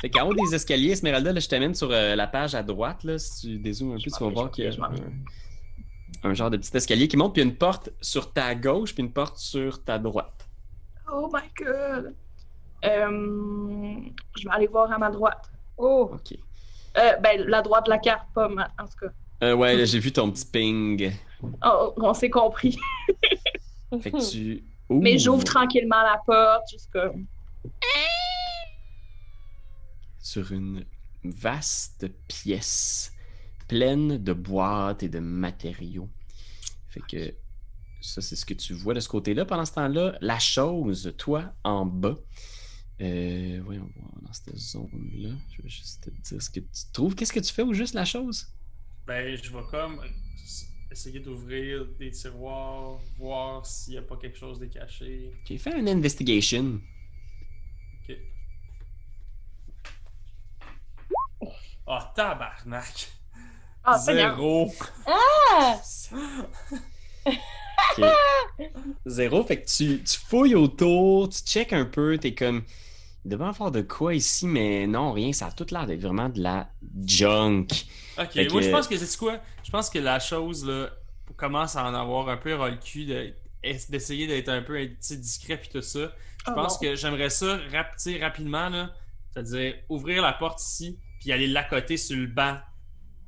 [0.00, 3.04] Fait qu'en haut des escaliers, Esmeralda, là, je t'amène sur euh, la page à droite,
[3.04, 6.50] là, si tu dézoomes un peu, tu vas voir qu'il y a un, un genre
[6.50, 9.84] de petit escalier qui monte, puis une porte sur ta gauche, puis une porte sur
[9.84, 10.48] ta droite.
[11.12, 12.14] Oh my god.
[12.84, 13.96] Euh,
[14.38, 15.50] je vais aller voir à ma droite.
[15.76, 16.36] Oh, OK.
[16.98, 18.64] Euh, ben, la droite de la carte, pas ma...
[18.80, 19.12] En tout cas.
[19.42, 21.12] Euh, ouais, là, j'ai vu ton petit ping.
[21.64, 22.78] Oh, on s'est compris.
[24.00, 24.64] Fait que tu...
[24.90, 27.26] Mais j'ouvre tranquillement la porte, comme...
[30.18, 30.84] sur une
[31.24, 33.12] vaste pièce
[33.68, 36.10] pleine de boîtes et de matériaux.
[36.88, 37.34] Fait que
[38.02, 39.44] ça, c'est ce que tu vois de ce côté-là.
[39.44, 42.18] Pendant ce temps-là, la chose, toi, en bas,
[43.00, 45.30] euh, voyons voir dans cette zone-là.
[45.50, 47.14] Je vais juste te dire ce que tu trouves.
[47.14, 48.48] Qu'est-ce que tu fais au juste la chose?
[49.06, 50.00] Ben, je vais comme
[50.90, 55.32] essayer d'ouvrir des tiroirs, voir s'il n'y a pas quelque chose de caché.
[55.40, 56.80] Ok, fais une investigation.
[58.08, 58.16] Ok.
[61.86, 63.08] Oh, tabarnak!
[63.82, 64.36] Ah, Seigneur.
[64.36, 64.72] Zéro!
[65.06, 65.80] Ah!
[69.06, 72.62] Zéro, fait que tu, tu fouilles autour, tu checkes un peu, t'es comme.
[73.24, 76.28] Il devait avoir de quoi ici, mais non, rien, ça a tout l'air d'être vraiment
[76.28, 76.68] de la
[77.06, 77.66] junk.
[78.18, 79.38] Ok, moi que- je pense que c'est quoi?
[79.62, 80.90] Je pense que la chose là
[81.36, 83.32] commence à en avoir un peu ras le cul de-
[83.90, 86.12] d'essayer d'être un peu discret puis tout ça.
[86.46, 86.88] Je Oh pense non.
[86.88, 88.92] que j'aimerais ça rap- rapidement là,
[89.30, 92.58] c'est-à-dire ouvrir la porte ici puis aller l'accoter sur le banc.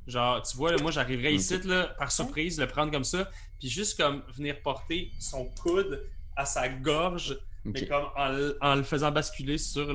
[0.07, 3.29] Genre, tu vois, là, moi j'arriverais ici là, par surprise, le prendre comme ça,
[3.59, 6.03] puis juste comme venir porter son coude
[6.35, 7.89] à sa gorge, mais Ok.
[7.89, 9.93] comme en, le- en le faisant basculer sur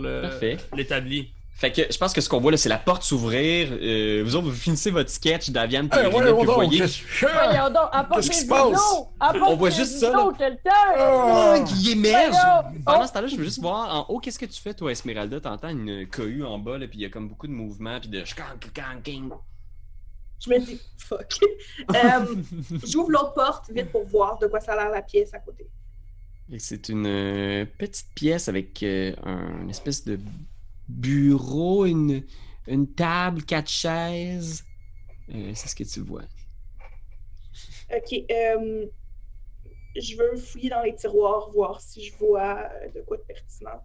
[0.76, 1.32] l'établi.
[1.54, 3.68] Fait que je pense que ce qu'on voit là, c'est la porte s'ouvrir.
[3.72, 6.78] Euh, vous autres, vous finissez votre sketch d'Aviane puis Eh, puis vous voyez.
[6.78, 8.80] qu'est-ce qui se passe?
[9.46, 10.30] On voit juste ça, là.
[10.70, 11.56] Ah!
[11.66, 12.34] qui émerge!
[12.86, 13.06] Pendant Oh!
[13.06, 15.38] ce temps-là, je veux juste voir en haut, qu'est-ce que tu fais, toi, Esmeralda?
[15.40, 18.08] T'entends une cohue en bas, là, puis il y a comme beaucoup de mouvements, puis
[18.08, 18.24] de.
[18.24, 18.34] Je
[20.50, 21.28] me dis, fuck.
[21.94, 22.24] Euh,
[22.86, 25.66] J'ouvre l'autre porte vite pour voir de quoi ça a l'air la pièce à côté.
[26.52, 30.18] Et c'est une euh, petite pièce avec euh, un une espèce de
[30.88, 32.24] bureau, une,
[32.66, 34.64] une table, quatre chaises.
[35.32, 36.24] Euh, c'est ce que tu vois.
[37.94, 38.12] Ok.
[38.30, 38.86] euh,
[39.96, 43.82] je veux fouiller dans les tiroirs, voir si je vois de quoi de pertinent.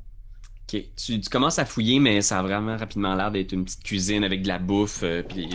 [0.64, 3.84] Ok, tu, tu commences à fouiller, mais ça a vraiment rapidement l'air d'être une petite
[3.84, 5.04] cuisine avec de la bouffe.
[5.30, 5.50] puis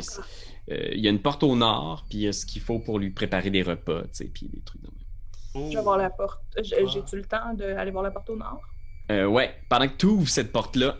[0.68, 3.00] il y a une porte au nord, puis il y a ce qu'il faut pour
[3.00, 4.82] lui préparer des repas, tu sais, puis des trucs.
[4.82, 5.09] de même.
[5.54, 5.68] Oh.
[5.70, 6.40] Je vais voir la porte.
[6.56, 6.60] Ah.
[6.62, 8.60] J'ai-tu le temps d'aller voir la porte au nord?
[9.10, 10.96] Euh, ouais, pendant que tu ouvres cette porte-là,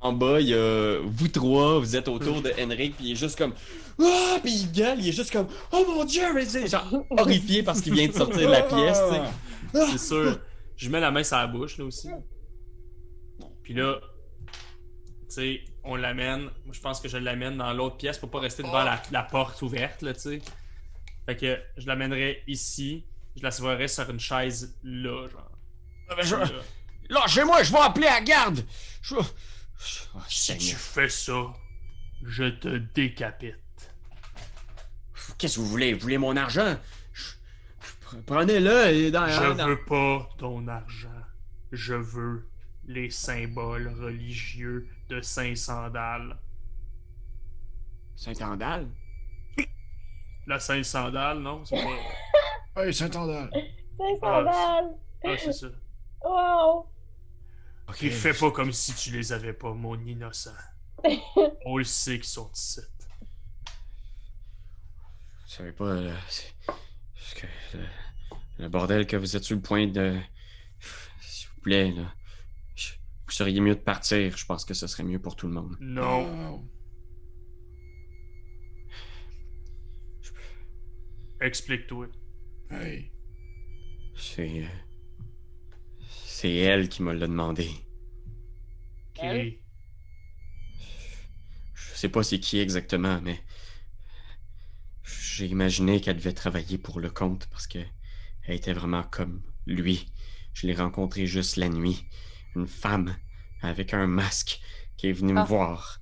[0.00, 3.16] en bas, il y a vous trois, vous êtes autour de Henrik, puis il est
[3.16, 3.54] juste comme
[4.00, 4.36] Ah!
[4.42, 7.80] Puis il gueule, il est juste comme Oh mon dieu, mais c'est genre horrifié parce
[7.80, 9.86] qu'il vient de sortir de la pièce, tu sais.
[9.92, 10.38] C'est sûr.
[10.76, 12.10] Je mets la main sur la bouche, là aussi.
[13.62, 13.98] Puis là,
[14.46, 14.50] tu
[15.28, 16.42] sais, on l'amène.
[16.64, 19.22] Moi, je pense que je l'amène dans l'autre pièce pour pas rester devant la, la
[19.22, 20.42] porte ouverte, là, tu sais.
[21.26, 23.06] Fait que je l'amènerai ici.
[23.36, 25.50] Je l'assoirai sur une chaise là, genre.
[26.08, 26.48] Ah, ben, je- Là.
[27.10, 28.64] Lâchez-moi, je vais appeler la garde!
[29.02, 31.52] Je- Oh, Si tu fais ça,
[32.24, 33.56] je te décapite.
[35.36, 35.92] Qu'est-ce que vous voulez?
[35.92, 36.78] Vous voulez mon argent?
[38.26, 41.08] Prenez-le et dans, Je dans- veux pas ton argent.
[41.72, 42.48] Je veux
[42.86, 46.38] les symboles religieux de Saint-Sandal.
[48.16, 48.88] Saint-Andal?
[50.46, 51.64] La Saint-Sandal, non?
[51.64, 51.98] C'est pas...
[52.76, 53.50] Hey, Saint-Andal!
[53.52, 54.96] C'est sandales!
[55.24, 55.66] Ah, c'est ça.
[56.24, 56.86] Wow!
[57.88, 58.08] Ok.
[58.10, 60.50] Fais pas comme si tu les avais pas, mon innocent.
[61.66, 62.80] On le sait qu'ils sont ici.
[65.46, 65.84] Je savais pas.
[65.84, 67.46] euh, c'est- parce que,
[67.76, 67.84] le,
[68.58, 70.18] le bordel que vous êtes sur le point de.
[71.20, 72.12] S'il vous plaît, là.
[72.74, 72.94] Je-
[73.26, 74.36] Vous seriez mieux de partir.
[74.36, 75.76] Je pense que ce serait mieux pour tout le monde.
[75.80, 76.64] Non.
[81.40, 82.08] Explique-toi.
[82.80, 83.10] Hey.
[84.16, 84.62] C'est.
[84.62, 84.66] euh,
[86.26, 87.68] C'est elle qui me l'a demandé.
[89.10, 89.20] Ok.
[89.22, 89.58] Elle?
[91.74, 93.40] Je sais pas c'est qui exactement, mais.
[95.04, 97.78] J'ai imaginé qu'elle devait travailler pour le compte parce que.
[98.46, 100.06] Elle était vraiment comme lui.
[100.52, 102.04] Je l'ai rencontrée juste la nuit.
[102.56, 103.16] Une femme
[103.62, 104.60] avec un masque
[104.96, 105.42] qui est venue Ah.
[105.42, 106.00] me voir.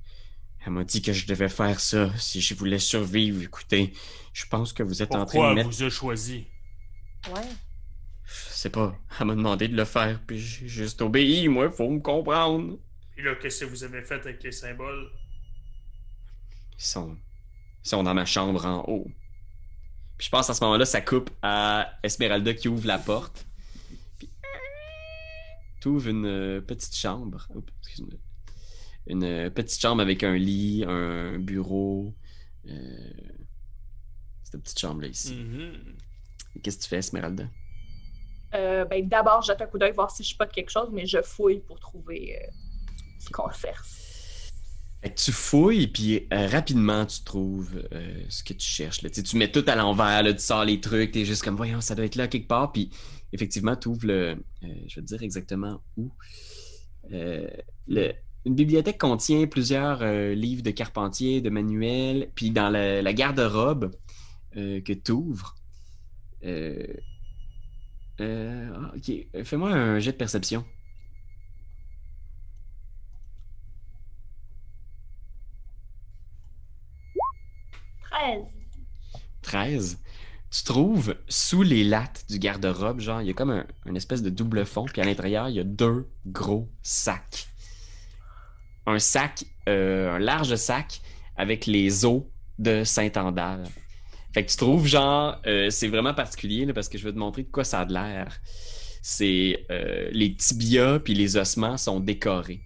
[0.65, 3.43] Elle m'a dit que je devais faire ça si je voulais survivre.
[3.43, 3.93] Écoutez,
[4.33, 5.69] je pense que vous êtes en train Pourquoi de mettre.
[5.71, 6.47] vous a choisi?
[7.31, 7.49] Ouais.
[8.25, 8.97] Je sais pas.
[9.21, 11.49] Elle m'a demandé de le faire, puis j'ai juste obéi.
[11.49, 12.79] Moi, faut me comprendre.
[13.17, 15.11] Et là, qu'est-ce que vous avez fait avec les symboles?
[16.79, 17.17] Ils sont,
[17.85, 19.07] ils sont dans ma chambre en haut.
[20.19, 23.47] Puis je pense à ce moment-là, ça coupe à Esmeralda qui ouvre la porte.
[24.19, 24.29] Puis
[25.81, 27.47] t'ouvres une euh, petite chambre.
[27.55, 28.15] Oups, excuse-moi.
[29.09, 32.15] Une euh, petite chambre avec un lit, un bureau.
[32.69, 33.11] euh,
[34.45, 35.35] Cette petite chambre-là ici.
[35.35, 35.97] Mhm.
[36.61, 37.45] Qu'est-ce que tu fais, Esmeralda?
[38.55, 41.07] Euh, ben, D'abord, je jette un coup d'œil voir si je spot quelque chose, mais
[41.07, 42.51] je fouille pour trouver euh,
[43.19, 43.83] ce qu'on faire.
[45.03, 47.83] Fait que tu fouilles, puis euh, rapidement, tu trouves
[48.29, 49.03] ce que tu cherches.
[49.03, 49.11] Là.
[49.11, 51.95] Tu tu mets tout à l'envers, tu sors les trucs, t'es juste comme, voyons, ça
[51.95, 52.71] doit être là quelque part.
[52.73, 52.91] Puis
[53.33, 54.37] effectivement, tu ouvres le...
[54.61, 56.13] je vais te dire exactement où.
[57.11, 58.13] Le-
[58.45, 62.31] une bibliothèque contient plusieurs livres de Carpentier, de manuels.
[62.35, 63.93] Puis dans la, la garde-robe
[64.55, 65.57] que tu ouvres...
[66.45, 66.87] Euh,
[68.21, 70.65] euh, ah, ok, fais-moi un jet de perception.
[78.11, 78.43] 13.
[79.43, 79.99] 13,
[80.51, 84.23] tu trouves sous les lattes du garde-robe, genre, il y a comme un, une espèce
[84.23, 87.49] de double fond, puis à l'intérieur, il y a deux gros sacs.
[88.87, 91.01] Un sac, euh, un large sac
[91.37, 92.23] avec les os
[92.59, 93.65] de Saint-Andal.
[94.35, 97.19] Fait que tu trouves, genre, euh, c'est vraiment particulier, là, parce que je vais te
[97.19, 98.41] montrer de quoi ça a de l'air.
[99.03, 102.61] C'est euh, les tibias puis les ossements sont décorés.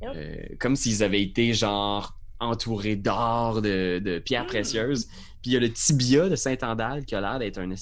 [0.00, 0.10] Yep.
[0.16, 5.06] Euh, comme s'ils avaient été, genre, entourés d'or, de, de pierres précieuses.
[5.42, 7.72] Puis il y a le tibia de Saint-Andal qui a l'air d'être un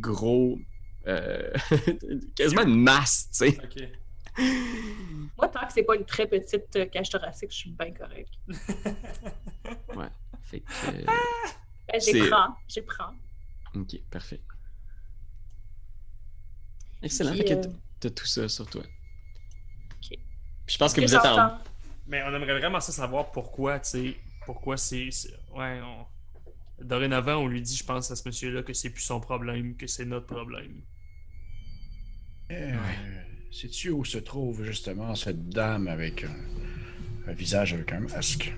[0.00, 0.58] gros.
[1.06, 1.50] euh,
[2.36, 3.58] quasiment une masse, tu sais.
[3.62, 3.82] Ok.
[5.38, 8.28] Moi, tant que c'est pas une très petite cage thoracique, je suis bien correct.
[10.42, 11.04] Fait que, euh,
[11.92, 13.12] Ben, j'ai prends, j'ai prends.
[13.74, 14.40] ok, parfait.
[17.02, 17.30] Excellent.
[17.30, 17.70] Puis, fait que euh, t'as-
[18.00, 18.82] t'as tout ça sur toi.
[18.82, 20.08] Ok.
[20.08, 20.18] Puis
[20.66, 21.58] je pense que vous êtes en.
[22.08, 25.08] Mais on aimerait vraiment ça savoir pourquoi, tu sais, pourquoi c'est...
[25.54, 26.06] Ouais, on...
[26.84, 29.86] Dorénavant, on lui dit, je pense, à ce monsieur-là que c'est plus son problème, que
[29.86, 30.82] c'est notre problème.
[32.50, 32.74] Eh,
[33.50, 36.36] Sais-tu où se trouve justement cette dame avec un,
[37.28, 38.54] un visage avec un masque?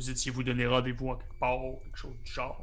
[0.00, 2.58] Vous étiez-vous donné rendez-vous en quelque part, quelque chose du genre?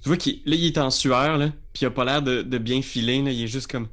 [0.00, 2.40] Tu vois qu'il là, il est en sueur, là, puis il a pas l'air de,
[2.40, 3.88] de bien filer, là, il est juste comme.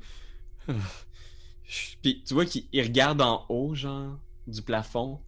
[2.02, 4.18] Puis tu vois qu'il il regarde en haut, genre,
[4.48, 5.20] du plafond.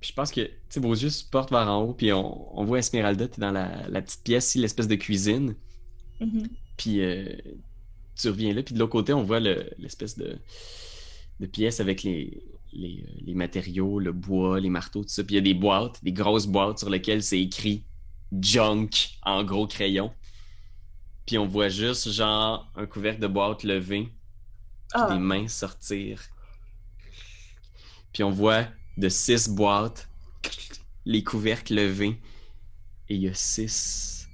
[0.00, 2.58] Puis je pense que, tu sais, vos yeux se portent vers en haut, puis on,
[2.58, 5.54] on voit Esmeralda, t'es dans la, la petite pièce, ici, l'espèce de cuisine.
[6.20, 6.48] Mhm.
[6.78, 7.26] Puis euh,
[8.16, 10.38] tu reviens là, puis de l'autre côté, on voit le- l'espèce de,
[11.40, 12.42] de pièce avec les,
[12.72, 15.24] les, euh, les matériaux, le bois, les marteaux, tout ça.
[15.24, 17.84] Puis il y a des boîtes, des grosses boîtes sur lesquelles c'est écrit
[18.40, 18.90] junk
[19.22, 20.12] en gros crayon.
[21.26, 24.08] Puis on voit juste genre un couvercle de boîte levé,
[24.92, 26.22] Ah, des mains sortir.
[28.12, 28.66] Puis on voit
[28.96, 30.08] de six boîtes,
[31.04, 32.20] les couvercles levés,
[33.08, 34.28] et il y a six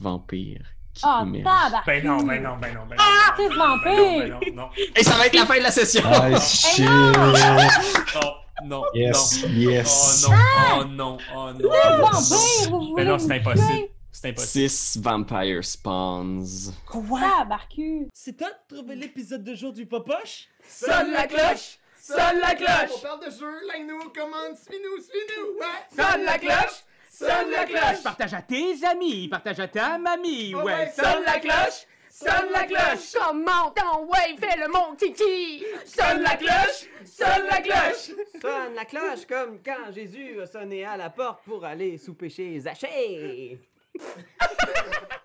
[0.00, 0.66] vampires
[1.02, 1.86] Ah, tabarnak!
[1.86, 3.02] Ben non, ben non, ben non, ben non.
[3.02, 4.38] Ah, ben c'est ben non, vampire!
[4.40, 6.02] ben non, non, Et ça va être la fin de la session!
[6.12, 6.84] Ah, shit!
[6.84, 8.32] non,
[8.64, 9.48] non, Yes, non.
[9.50, 10.26] yes!
[10.26, 10.38] Oh non,
[10.80, 11.70] oh non, oh non.
[11.70, 12.70] Oh vampire!
[12.70, 13.88] Vous voulez Ben non, c'est impossible.
[14.10, 14.68] C'est impossible.
[14.70, 16.72] Six vampire spawns.
[16.92, 17.76] Tabarnak!
[18.12, 20.48] C'est toi de trouver l'épisode de jour du Popoche?
[20.68, 21.78] Sonne la cloche!
[22.00, 22.90] Sonne la cloche!
[22.96, 25.58] On parle de jeu, like-nous, commande, suis-nous, suis-nous!
[25.60, 25.86] Ouais!
[25.94, 26.84] Sonne la cloche!
[27.18, 28.02] Sonne la cloche!
[28.04, 31.84] Partage à tes amis, partage à ta mamie, Ouais, sonne la cloche!
[32.10, 33.12] sonne la cloche.
[33.12, 35.64] Comment ton way fait le mon kiki?
[35.84, 38.10] Sonne la cloche, sonne la cloche.
[38.40, 42.58] Sonne la cloche comme quand Jésus a sonné à la porte pour aller sous péché
[42.60, 43.58] Zachée.